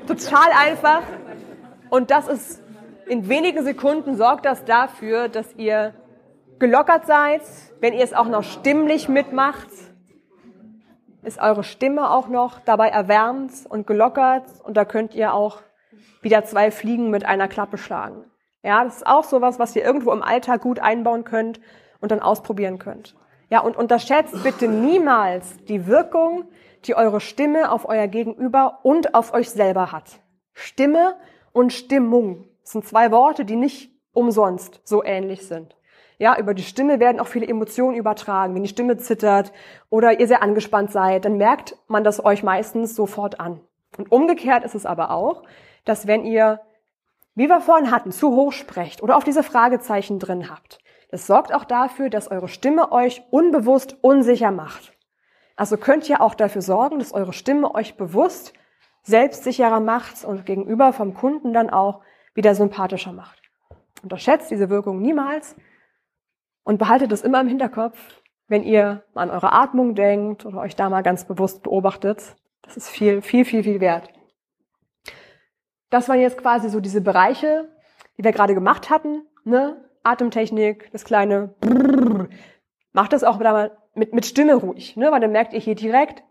Total 0.07 0.49
einfach. 0.57 1.01
Und 1.89 2.11
das 2.11 2.27
ist 2.27 2.63
in 3.07 3.27
wenigen 3.27 3.63
Sekunden 3.63 4.15
sorgt 4.15 4.45
das 4.45 4.65
dafür, 4.65 5.29
dass 5.29 5.55
ihr 5.55 5.93
gelockert 6.59 7.07
seid, 7.07 7.41
wenn 7.79 7.93
ihr 7.93 8.03
es 8.03 8.13
auch 8.13 8.27
noch 8.27 8.43
stimmlich 8.43 9.09
mitmacht 9.09 9.69
ist 11.23 11.39
eure 11.39 11.63
Stimme 11.63 12.11
auch 12.11 12.27
noch 12.27 12.59
dabei 12.59 12.89
erwärmt 12.89 13.51
und 13.67 13.87
gelockert 13.87 14.45
und 14.63 14.77
da 14.77 14.85
könnt 14.85 15.13
ihr 15.13 15.33
auch 15.33 15.61
wieder 16.21 16.43
zwei 16.45 16.71
Fliegen 16.71 17.09
mit 17.09 17.25
einer 17.25 17.47
Klappe 17.47 17.77
schlagen. 17.77 18.25
Ja, 18.63 18.83
das 18.83 18.97
ist 18.97 19.07
auch 19.07 19.23
sowas, 19.23 19.59
was 19.59 19.75
ihr 19.75 19.83
irgendwo 19.83 20.11
im 20.11 20.21
Alltag 20.21 20.61
gut 20.61 20.79
einbauen 20.79 21.23
könnt 21.23 21.59
und 22.01 22.11
dann 22.11 22.19
ausprobieren 22.19 22.77
könnt. 22.77 23.15
Ja, 23.49 23.61
und 23.61 23.77
unterschätzt 23.77 24.43
bitte 24.43 24.67
niemals 24.67 25.57
die 25.65 25.87
Wirkung, 25.87 26.45
die 26.85 26.95
eure 26.95 27.19
Stimme 27.19 27.71
auf 27.71 27.87
euer 27.87 28.07
Gegenüber 28.07 28.79
und 28.83 29.15
auf 29.15 29.33
euch 29.33 29.49
selber 29.49 29.91
hat. 29.91 30.19
Stimme 30.53 31.15
und 31.51 31.73
Stimmung. 31.73 32.45
Sind 32.63 32.85
zwei 32.85 33.11
Worte, 33.11 33.45
die 33.45 33.55
nicht 33.55 33.91
umsonst 34.13 34.81
so 34.83 35.03
ähnlich 35.03 35.47
sind. 35.47 35.75
Ja, 36.21 36.37
über 36.37 36.53
die 36.53 36.63
Stimme 36.63 36.99
werden 36.99 37.21
auch 37.21 37.27
viele 37.27 37.47
Emotionen 37.47 37.95
übertragen. 37.95 38.53
Wenn 38.53 38.63
die 38.63 38.69
Stimme 38.69 38.97
zittert 38.97 39.53
oder 39.89 40.19
ihr 40.19 40.27
sehr 40.27 40.43
angespannt 40.43 40.91
seid, 40.91 41.23
dann 41.23 41.37
merkt 41.37 41.77
man 41.87 42.03
das 42.03 42.23
euch 42.23 42.43
meistens 42.43 42.93
sofort 42.93 43.39
an. 43.39 43.61
Und 43.97 44.11
umgekehrt 44.11 44.65
ist 44.65 44.75
es 44.75 44.85
aber 44.85 45.11
auch, 45.11 45.43
dass 45.85 46.07
wenn 46.07 46.25
ihr, 46.25 46.59
wie 47.35 47.47
wir 47.47 47.61
vorhin 47.61 47.89
hatten, 47.89 48.11
zu 48.11 48.35
hoch 48.35 48.51
sprecht 48.51 49.01
oder 49.01 49.15
auf 49.15 49.23
diese 49.23 49.43
Fragezeichen 49.43 50.19
drin 50.19 50.49
habt, 50.49 50.79
das 51.09 51.25
sorgt 51.25 51.53
auch 51.53 51.63
dafür, 51.63 52.09
dass 52.09 52.29
eure 52.29 52.49
Stimme 52.49 52.91
euch 52.91 53.23
unbewusst 53.31 53.95
unsicher 54.01 54.51
macht. 54.51 54.91
Also 55.55 55.77
könnt 55.77 56.09
ihr 56.09 56.19
auch 56.19 56.35
dafür 56.35 56.61
sorgen, 56.61 56.99
dass 56.99 57.13
eure 57.13 57.33
Stimme 57.33 57.73
euch 57.73 57.95
bewusst 57.95 58.53
selbstsicherer 59.03 59.79
macht 59.79 60.25
und 60.25 60.45
gegenüber 60.45 60.91
vom 60.91 61.13
Kunden 61.13 61.53
dann 61.53 61.69
auch 61.69 62.01
wieder 62.33 62.55
sympathischer 62.55 63.13
macht. 63.13 63.41
Unterschätzt 64.03 64.51
diese 64.51 64.69
Wirkung 64.69 65.01
niemals 65.01 65.55
und 66.69 66.77
behaltet 66.77 67.11
es 67.11 67.23
immer 67.23 67.41
im 67.41 67.47
Hinterkopf, 67.47 67.97
wenn 68.47 68.61
ihr 68.61 69.01
an 69.15 69.31
eure 69.31 69.53
Atmung 69.53 69.95
denkt 69.95 70.45
oder 70.45 70.59
euch 70.59 70.75
da 70.75 70.87
mal 70.87 71.01
ganz 71.01 71.25
bewusst 71.25 71.63
beobachtet. 71.63 72.35
Das 72.61 72.77
ist 72.77 72.89
viel, 72.89 73.23
viel, 73.23 73.43
viel, 73.43 73.63
viel 73.63 73.79
wert. 73.79 74.09
Das 75.89 76.07
waren 76.07 76.19
jetzt 76.19 76.37
quasi 76.37 76.69
so 76.69 76.79
diese 76.79 77.01
Bereiche, 77.01 77.67
die 78.19 78.23
wir 78.23 78.31
gerade 78.31 78.53
gemacht 78.53 78.91
hatten. 78.91 79.23
Ne? 79.45 79.83
Atemtechnik, 80.03 80.91
das 80.91 81.05
kleine 81.05 81.55
Brrr. 81.59 82.27
Macht 82.91 83.13
das 83.13 83.23
auch 83.23 83.39
mit, 83.95 84.13
mit 84.13 84.27
Stimme 84.27 84.53
ruhig, 84.53 84.95
ne? 84.95 85.11
weil 85.11 85.21
dann 85.21 85.31
merkt 85.31 85.53
ihr 85.53 85.59
hier 85.59 85.73
direkt, 85.73 86.21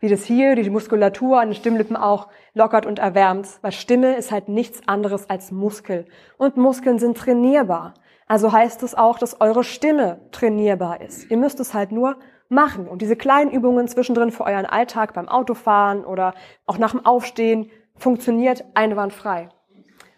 wie 0.00 0.08
das 0.08 0.24
hier 0.24 0.54
die 0.54 0.70
Muskulatur 0.70 1.40
an 1.40 1.48
den 1.48 1.54
Stimmlippen 1.54 1.96
auch 1.96 2.28
lockert 2.54 2.86
und 2.86 2.98
erwärmt. 2.98 3.48
Weil 3.62 3.72
Stimme 3.72 4.16
ist 4.16 4.32
halt 4.32 4.48
nichts 4.48 4.80
anderes 4.86 5.28
als 5.28 5.52
Muskel. 5.52 6.06
Und 6.38 6.56
Muskeln 6.56 6.98
sind 6.98 7.16
trainierbar. 7.16 7.94
Also 8.26 8.52
heißt 8.52 8.82
es 8.82 8.94
auch, 8.94 9.18
dass 9.18 9.40
eure 9.40 9.64
Stimme 9.64 10.20
trainierbar 10.30 11.00
ist. 11.00 11.30
Ihr 11.30 11.36
müsst 11.36 11.60
es 11.60 11.74
halt 11.74 11.92
nur 11.92 12.16
machen. 12.48 12.86
Und 12.86 13.02
diese 13.02 13.16
kleinen 13.16 13.50
Übungen 13.50 13.88
zwischendrin 13.88 14.30
für 14.30 14.44
euren 14.44 14.66
Alltag 14.66 15.14
beim 15.14 15.28
Autofahren 15.28 16.04
oder 16.04 16.34
auch 16.66 16.78
nach 16.78 16.92
dem 16.92 17.04
Aufstehen 17.04 17.70
funktioniert 17.96 18.64
einwandfrei. 18.74 19.48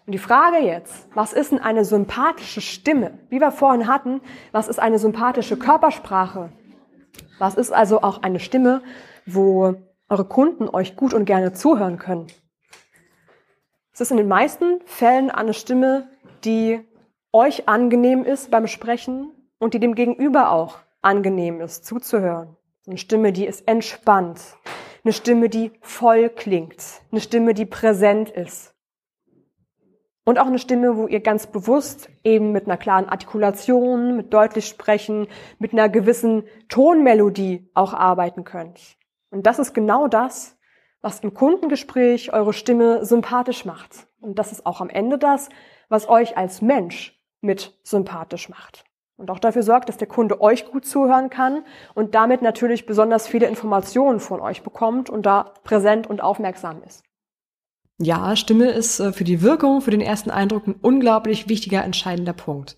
Und 0.07 0.13
die 0.13 0.19
Frage 0.19 0.59
jetzt, 0.59 1.09
was 1.15 1.33
ist 1.33 1.53
denn 1.53 1.61
eine 1.61 1.85
sympathische 1.85 2.61
Stimme? 2.61 3.19
Wie 3.31 3.41
wir 3.41 3.51
vorhin 3.51 3.89
hatten, 3.89 4.21
was 4.53 4.69
ist 4.69 4.79
eine 4.79 4.99
sympathische 4.99 5.57
Körpersprache? 5.57 6.53
Was 7.39 7.55
ist 7.55 7.73
also 7.73 8.03
auch 8.03 8.23
eine 8.23 8.39
Stimme, 8.39 8.83
wo 9.27 9.75
eure 10.09 10.25
Kunden 10.25 10.69
euch 10.69 10.97
gut 10.97 11.15
und 11.15 11.25
gerne 11.25 11.53
zuhören 11.53 11.99
können? 11.99 12.27
Es 13.93 14.01
ist 14.01 14.11
in 14.11 14.17
den 14.17 14.29
meisten 14.29 14.81
Fällen 14.87 15.31
eine 15.31 15.55
Stimme, 15.55 16.09
die 16.45 16.81
euch 17.33 17.69
angenehm 17.69 18.25
ist 18.25 18.51
beim 18.51 18.67
Sprechen 18.67 19.31
und 19.59 19.75
die 19.75 19.81
dem 19.81 19.95
Gegenüber 19.95 20.51
auch 20.51 20.79
angenehm 21.03 21.61
ist 21.61 21.85
zuzuhören. 21.85 22.57
Eine 22.87 22.99
Stimme, 22.99 23.33
die 23.33 23.47
ist 23.47 23.67
entspannt. 23.69 24.41
Eine 25.05 25.13
Stimme, 25.13 25.49
die 25.49 25.73
voll 25.81 26.29
klingt. 26.29 26.83
Eine 27.11 27.21
Stimme, 27.21 27.55
die 27.55 27.67
präsent 27.67 28.31
ist. 28.31 28.75
Und 30.25 30.39
auch 30.39 30.47
eine 30.47 30.59
Stimme, 30.59 30.97
wo 30.97 31.07
ihr 31.07 31.21
ganz 31.21 31.47
bewusst 31.47 32.09
eben 32.25 32.53
mit 32.53 32.67
einer 32.67 32.79
klaren 32.79 33.09
Artikulation, 33.09 34.17
mit 34.17 34.33
deutlich 34.33 34.67
sprechen, 34.67 35.29
mit 35.59 35.73
einer 35.73 35.91
gewissen 35.91 36.45
Tonmelodie 36.69 37.69
auch 37.75 37.93
arbeiten 37.93 38.45
könnt. 38.45 38.97
Und 39.35 39.47
das 39.47 39.59
ist 39.59 39.75
genau 39.75 40.09
das, 40.09 40.57
was 41.03 41.21
im 41.21 41.35
Kundengespräch 41.35 42.33
eure 42.33 42.55
Stimme 42.55 43.05
sympathisch 43.05 43.67
macht. 43.67 44.07
Und 44.21 44.39
das 44.39 44.53
ist 44.53 44.65
auch 44.65 44.81
am 44.81 44.89
Ende 44.89 45.19
das, 45.19 45.51
was 45.91 46.09
euch 46.09 46.39
als 46.39 46.63
Mensch 46.63 47.21
mit 47.43 47.79
sympathisch 47.83 48.49
macht 48.49 48.85
und 49.17 49.31
auch 49.31 49.39
dafür 49.39 49.63
sorgt, 49.63 49.89
dass 49.89 49.97
der 49.97 50.09
Kunde 50.09 50.41
euch 50.41 50.71
gut 50.71 50.85
zuhören 50.87 51.31
kann 51.31 51.65
und 51.95 52.15
damit 52.15 52.43
natürlich 52.43 52.87
besonders 52.87 53.29
viele 53.29 53.47
Informationen 53.47 54.21
von 54.21 54.41
euch 54.41 54.63
bekommt 54.63 55.11
und 55.11 55.25
da 55.27 55.53
präsent 55.63 56.09
und 56.09 56.21
aufmerksam 56.21 56.83
ist. 56.87 57.05
Ja, 57.99 58.35
Stimme 58.35 58.71
ist 58.71 58.99
äh, 58.99 59.13
für 59.13 59.23
die 59.23 59.43
Wirkung, 59.43 59.81
für 59.81 59.93
den 59.93 60.01
ersten 60.01 60.31
Eindruck 60.31 60.67
ein 60.67 60.75
unglaublich 60.81 61.49
wichtiger, 61.49 61.85
entscheidender 61.85 62.33
Punkt. 62.33 62.77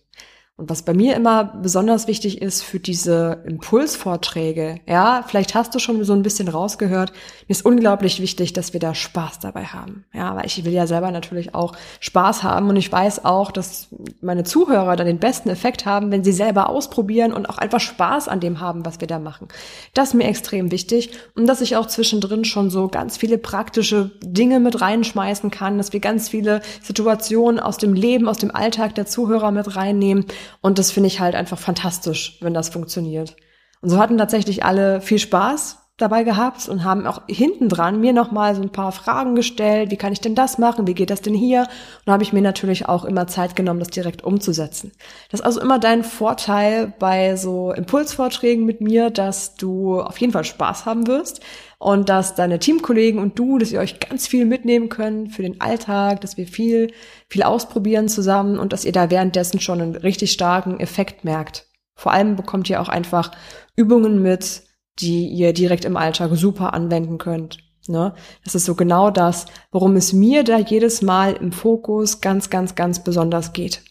Und 0.59 0.71
was 0.71 0.81
bei 0.81 0.95
mir 0.95 1.14
immer 1.16 1.45
besonders 1.45 2.09
wichtig 2.09 2.40
ist 2.40 2.62
für 2.62 2.81
diese 2.81 3.42
Impulsvorträge, 3.47 4.81
ja, 4.87 5.23
vielleicht 5.27 5.55
hast 5.55 5.75
du 5.75 5.79
schon 5.79 6.03
so 6.03 6.14
ein 6.14 6.23
bisschen 6.23 6.49
rausgehört, 6.49 7.12
mir 7.47 7.53
ist 7.53 7.66
unglaublich 7.66 8.23
wichtig, 8.23 8.55
dass 8.55 8.73
wir 8.73 8.81
da 8.81 8.95
Spaß 8.95 9.38
dabei 9.38 9.64
haben. 9.64 10.07
Ja, 10.14 10.35
weil 10.35 10.47
ich 10.47 10.64
will 10.64 10.73
ja 10.73 10.87
selber 10.87 11.11
natürlich 11.11 11.55
auch 11.55 11.77
Spaß 12.01 12.42
haben 12.42 12.71
und 12.71 12.77
ich 12.77 12.90
weiß 12.90 13.27
auch, 13.27 13.51
dass 13.51 13.88
meine 14.23 14.45
Zuhörer 14.45 14.97
dann 14.97 15.07
den 15.07 15.19
besten 15.19 15.51
Effekt 15.51 15.85
haben, 15.85 16.11
wenn 16.11 16.25
sie 16.25 16.33
selber 16.33 16.71
ausprobieren 16.71 17.35
und 17.35 17.51
auch 17.51 17.59
einfach 17.59 17.81
Spaß 17.81 18.27
an 18.27 18.40
dem 18.40 18.59
haben, 18.59 18.87
was 18.87 19.03
wir 19.03 19.09
da 19.09 19.19
machen. 19.19 19.49
Das 19.92 20.09
ist 20.09 20.14
mir 20.14 20.27
extrem 20.27 20.71
wichtig 20.71 21.11
und 21.35 21.45
dass 21.47 21.61
ich 21.61 21.77
auch 21.77 21.87
zwischendrin 21.87 22.47
schon 22.47 22.71
so 22.71 22.88
ganz 22.88 23.19
viele 23.19 23.37
praktische 23.37 24.12
Dinge 24.23 24.59
mit 24.59 24.81
reinschmeißen 24.81 25.51
kann, 25.51 25.77
dass 25.77 25.92
wir 25.92 26.01
ganz 26.01 26.31
viele 26.31 26.62
Situationen 26.81 27.61
aus 27.61 27.77
dem 27.77 27.92
Leben, 27.92 28.27
aus 28.27 28.38
dem 28.38 28.55
Alltag 28.55 28.95
der 28.95 29.05
Zuhörer 29.05 29.51
mit 29.51 29.77
reinnehmen 29.77 30.25
und 30.61 30.79
das 30.79 30.91
finde 30.91 31.09
ich 31.09 31.21
halt 31.21 31.35
einfach 31.35 31.59
fantastisch, 31.59 32.39
wenn 32.41 32.55
das 32.55 32.69
funktioniert. 32.69 33.37
Und 33.81 33.91
so 33.91 33.99
hatten 33.99 34.19
tatsächlich 34.19 34.65
alle 34.65 35.01
viel 35.01 35.19
Spaß 35.19 35.79
dabei 35.97 36.25
gehabt 36.25 36.69
und 36.69 36.85
haben 36.85 37.07
auch 37.07 37.23
hinten 37.27 37.71
dran 37.71 38.01
mir 38.01 38.13
nochmal 38.13 38.55
so 38.55 38.61
ein 38.61 38.71
paar 38.71 38.93
Fragen 38.93 39.35
gestellt. 39.35 39.91
Wie 39.91 39.97
kann 39.97 40.13
ich 40.13 40.21
denn 40.21 40.35
das 40.35 40.59
machen? 40.59 40.87
Wie 40.87 40.93
geht 40.93 41.09
das 41.09 41.23
denn 41.23 41.33
hier? 41.33 41.61
Und 41.61 41.69
da 42.05 42.13
habe 42.13 42.23
ich 42.23 42.35
mir 42.35 42.43
natürlich 42.43 42.87
auch 42.87 43.07
immer 43.07 43.27
Zeit 43.27 43.57
genommen, 43.57 43.81
das 43.81 43.89
direkt 43.89 44.23
umzusetzen. 44.23 44.93
Das 45.31 45.41
ist 45.41 45.47
also 45.47 45.61
immer 45.61 45.79
dein 45.79 46.05
Vorteil 46.05 46.93
bei 46.99 47.37
so 47.37 47.73
Impulsvorträgen 47.73 48.67
mit 48.67 48.83
mir, 48.83 49.09
dass 49.09 49.55
du 49.55 50.03
auf 50.03 50.19
jeden 50.19 50.35
Fall 50.35 50.45
Spaß 50.45 50.85
haben 50.85 51.07
wirst 51.07 51.41
und 51.79 52.09
dass 52.09 52.35
deine 52.35 52.59
Teamkollegen 52.59 53.21
und 53.21 53.39
du, 53.39 53.59
dass 53.59 53.73
ihr 53.73 53.81
euch 53.81 54.01
ganz 54.01 54.27
viel 54.27 54.47
mitnehmen 54.47 54.89
könnt 54.89 55.33
für 55.33 55.43
den 55.43 55.61
Alltag, 55.61 56.21
dass 56.23 56.37
wir 56.37 56.47
viel, 56.47 56.93
viel 57.29 57.43
ausprobieren 57.43 58.09
zusammen 58.09 58.59
und 58.59 58.73
dass 58.73 58.85
ihr 58.85 58.93
da 58.93 59.11
währenddessen 59.11 59.61
schon 59.61 59.81
einen 59.81 59.97
richtig 59.97 60.33
starken 60.33 60.81
Effekt 60.81 61.25
merkt. 61.25 61.67
Vor 61.95 62.12
allem 62.12 62.37
bekommt 62.37 62.71
ihr 62.71 62.81
auch 62.81 62.89
einfach 62.89 63.33
Übungen 63.75 64.23
mit, 64.23 64.62
die 64.99 65.29
ihr 65.29 65.53
direkt 65.53 65.85
im 65.85 65.97
Alltag 65.97 66.31
super 66.35 66.73
anwenden 66.73 67.19
könnt. 67.19 67.59
Ne? 67.89 68.15
Das 68.45 68.55
ist 68.55 68.65
so 68.65 68.75
genau 68.75 69.11
das, 69.11 69.47
worum 69.71 69.97
es 69.97 70.12
mir 70.12 70.45
da 70.45 70.59
jedes 70.59 71.03
Mal 71.03 71.35
im 71.35 71.53
Fokus 71.53 72.21
ganz, 72.21 72.51
ganz, 72.51 72.75
ganz 72.75 73.05
besonders 73.05 73.53
geht. 73.53 73.83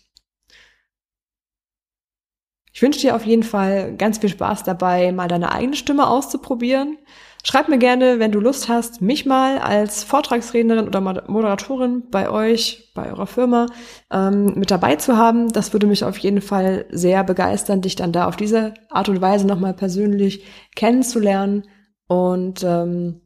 Ich 2.74 2.82
wünsche 2.82 3.00
dir 3.00 3.16
auf 3.16 3.26
jeden 3.26 3.44
Fall 3.44 3.96
ganz 3.96 4.18
viel 4.18 4.30
Spaß 4.30 4.64
dabei, 4.64 5.12
mal 5.14 5.30
deine 5.30 5.54
eigene 5.54 5.78
Stimme 5.78 6.08
auszuprobieren. 6.08 6.98
Schreib 7.48 7.70
mir 7.70 7.78
gerne, 7.78 8.18
wenn 8.18 8.32
du 8.32 8.40
Lust 8.40 8.70
hast, 8.70 9.04
mich 9.04 9.28
mal 9.28 9.60
als 9.60 10.04
Vortragsrednerin 10.04 10.88
oder 10.88 11.00
Moderatorin 11.00 12.10
bei 12.10 12.28
euch, 12.28 12.92
bei 12.96 13.12
eurer 13.12 13.28
Firma 13.28 13.68
ähm, 14.12 14.54
mit 14.56 14.72
dabei 14.72 14.96
zu 14.96 15.16
haben. 15.16 15.54
Das 15.54 15.72
würde 15.72 15.86
mich 15.86 16.04
auf 16.04 16.18
jeden 16.18 16.42
Fall 16.42 16.88
sehr 16.90 17.24
begeistern, 17.24 17.82
dich 17.82 17.96
dann 17.96 18.12
da 18.12 18.26
auf 18.26 18.36
diese 18.36 18.74
Art 18.90 19.10
und 19.10 19.22
Weise 19.22 19.46
nochmal 19.46 19.76
persönlich 19.76 20.44
kennenzulernen. 20.76 21.68
Und 22.08 22.64
ähm, 22.64 23.22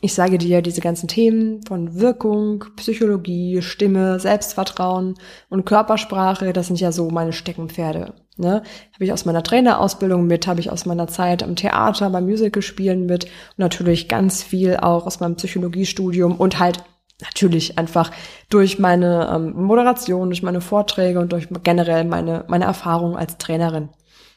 ich 0.00 0.14
sage 0.14 0.38
dir, 0.38 0.62
diese 0.62 0.80
ganzen 0.80 1.06
Themen 1.06 1.60
von 1.68 2.00
Wirkung, 2.00 2.64
Psychologie, 2.76 3.60
Stimme, 3.60 4.20
Selbstvertrauen 4.20 5.16
und 5.50 5.66
Körpersprache, 5.66 6.54
das 6.54 6.68
sind 6.68 6.80
ja 6.80 6.92
so 6.92 7.10
meine 7.10 7.34
Steckenpferde. 7.34 8.14
Ne? 8.36 8.62
Habe 8.94 9.04
ich 9.04 9.12
aus 9.12 9.24
meiner 9.24 9.42
Trainerausbildung 9.42 10.26
mit, 10.26 10.46
habe 10.46 10.60
ich 10.60 10.70
aus 10.70 10.86
meiner 10.86 11.08
Zeit 11.08 11.42
am 11.42 11.56
Theater, 11.56 12.10
beim 12.10 12.24
Musicalspielen 12.24 13.06
mit 13.06 13.24
und 13.24 13.58
natürlich 13.58 14.08
ganz 14.08 14.42
viel 14.42 14.76
auch 14.76 15.06
aus 15.06 15.20
meinem 15.20 15.36
Psychologiestudium 15.36 16.36
und 16.36 16.58
halt 16.58 16.82
natürlich 17.20 17.78
einfach 17.78 18.10
durch 18.48 18.78
meine 18.78 19.30
ähm, 19.34 19.52
Moderation, 19.62 20.30
durch 20.30 20.42
meine 20.42 20.60
Vorträge 20.60 21.20
und 21.20 21.32
durch 21.32 21.48
generell 21.62 22.04
meine, 22.04 22.44
meine 22.48 22.64
Erfahrung 22.64 23.16
als 23.16 23.36
Trainerin. 23.36 23.90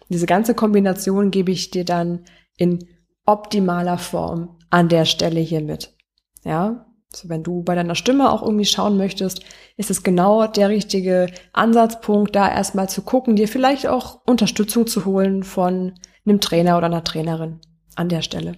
Diese 0.10 0.26
ganze 0.26 0.54
Kombination 0.54 1.32
gebe 1.32 1.52
ich 1.52 1.72
dir 1.72 1.86
dann 1.86 2.26
in 2.58 2.86
optimaler 3.26 3.98
Form 3.98 4.58
an 4.70 4.90
der 4.90 5.06
Stelle 5.06 5.40
hier 5.40 5.62
mit. 5.62 5.96
Ja, 6.44 6.86
so, 7.16 7.30
wenn 7.30 7.44
du 7.44 7.64
bei 7.64 7.76
deiner 7.76 7.96
Stimme 7.96 8.32
auch 8.32 8.42
irgendwie 8.42 8.66
schauen 8.66 8.98
möchtest, 8.98 9.42
ist 9.78 9.90
es 9.90 10.04
genau 10.04 10.48
der 10.48 10.70
richtige 10.70 11.28
Ansatzpunkt, 11.54 12.36
da 12.36 12.50
erstmal 12.50 12.90
zu 12.90 13.02
gucken, 13.02 13.36
dir 13.36 13.48
vielleicht 13.48 13.88
auch 13.88 14.22
Unterstützung 14.26 14.88
zu 14.88 15.06
holen 15.06 15.44
von 15.44 15.94
einem 16.26 16.40
Trainer 16.40 16.78
oder 16.78 16.88
einer 16.88 17.04
Trainerin 17.04 17.60
an 17.96 18.10
der 18.10 18.22
Stelle. 18.22 18.54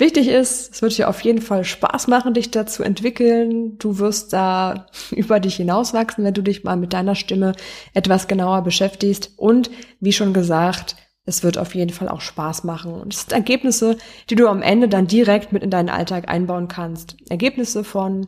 Wichtig 0.00 0.28
ist, 0.28 0.74
es 0.74 0.82
wird 0.82 0.96
dir 0.96 1.08
auf 1.08 1.20
jeden 1.22 1.42
Fall 1.42 1.64
Spaß 1.64 2.06
machen, 2.06 2.32
dich 2.32 2.52
da 2.52 2.66
zu 2.66 2.84
entwickeln. 2.84 3.78
Du 3.78 3.98
wirst 3.98 4.32
da 4.32 4.86
über 5.10 5.40
dich 5.40 5.56
hinauswachsen, 5.56 6.24
wenn 6.24 6.34
du 6.34 6.42
dich 6.42 6.62
mal 6.62 6.76
mit 6.76 6.92
deiner 6.92 7.16
Stimme 7.16 7.52
etwas 7.94 8.28
genauer 8.28 8.62
beschäftigst. 8.62 9.32
Und 9.36 9.70
wie 9.98 10.12
schon 10.12 10.32
gesagt, 10.32 10.94
es 11.28 11.42
wird 11.42 11.58
auf 11.58 11.74
jeden 11.74 11.92
Fall 11.92 12.08
auch 12.08 12.22
Spaß 12.22 12.64
machen. 12.64 12.94
Und 12.94 13.14
es 13.14 13.20
sind 13.20 13.32
Ergebnisse, 13.32 13.98
die 14.30 14.34
du 14.34 14.48
am 14.48 14.62
Ende 14.62 14.88
dann 14.88 15.06
direkt 15.06 15.52
mit 15.52 15.62
in 15.62 15.70
deinen 15.70 15.90
Alltag 15.90 16.28
einbauen 16.28 16.68
kannst. 16.68 17.16
Ergebnisse 17.28 17.84
von 17.84 18.26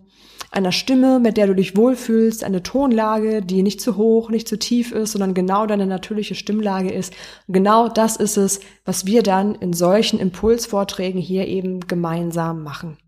einer 0.52 0.72
Stimme, 0.72 1.20
mit 1.20 1.36
der 1.36 1.46
du 1.46 1.54
dich 1.54 1.76
wohlfühlst, 1.76 2.44
eine 2.44 2.62
Tonlage, 2.62 3.40
die 3.40 3.62
nicht 3.62 3.80
zu 3.80 3.96
hoch, 3.96 4.30
nicht 4.30 4.48
zu 4.48 4.58
tief 4.58 4.92
ist, 4.92 5.12
sondern 5.12 5.32
genau 5.32 5.66
deine 5.66 5.86
natürliche 5.86 6.34
Stimmlage 6.34 6.92
ist. 6.92 7.14
Und 7.46 7.54
genau 7.54 7.88
das 7.88 8.16
ist 8.16 8.36
es, 8.36 8.60
was 8.84 9.06
wir 9.06 9.22
dann 9.22 9.54
in 9.54 9.72
solchen 9.72 10.18
Impulsvorträgen 10.18 11.20
hier 11.20 11.46
eben 11.46 11.80
gemeinsam 11.80 12.62
machen. 12.62 12.98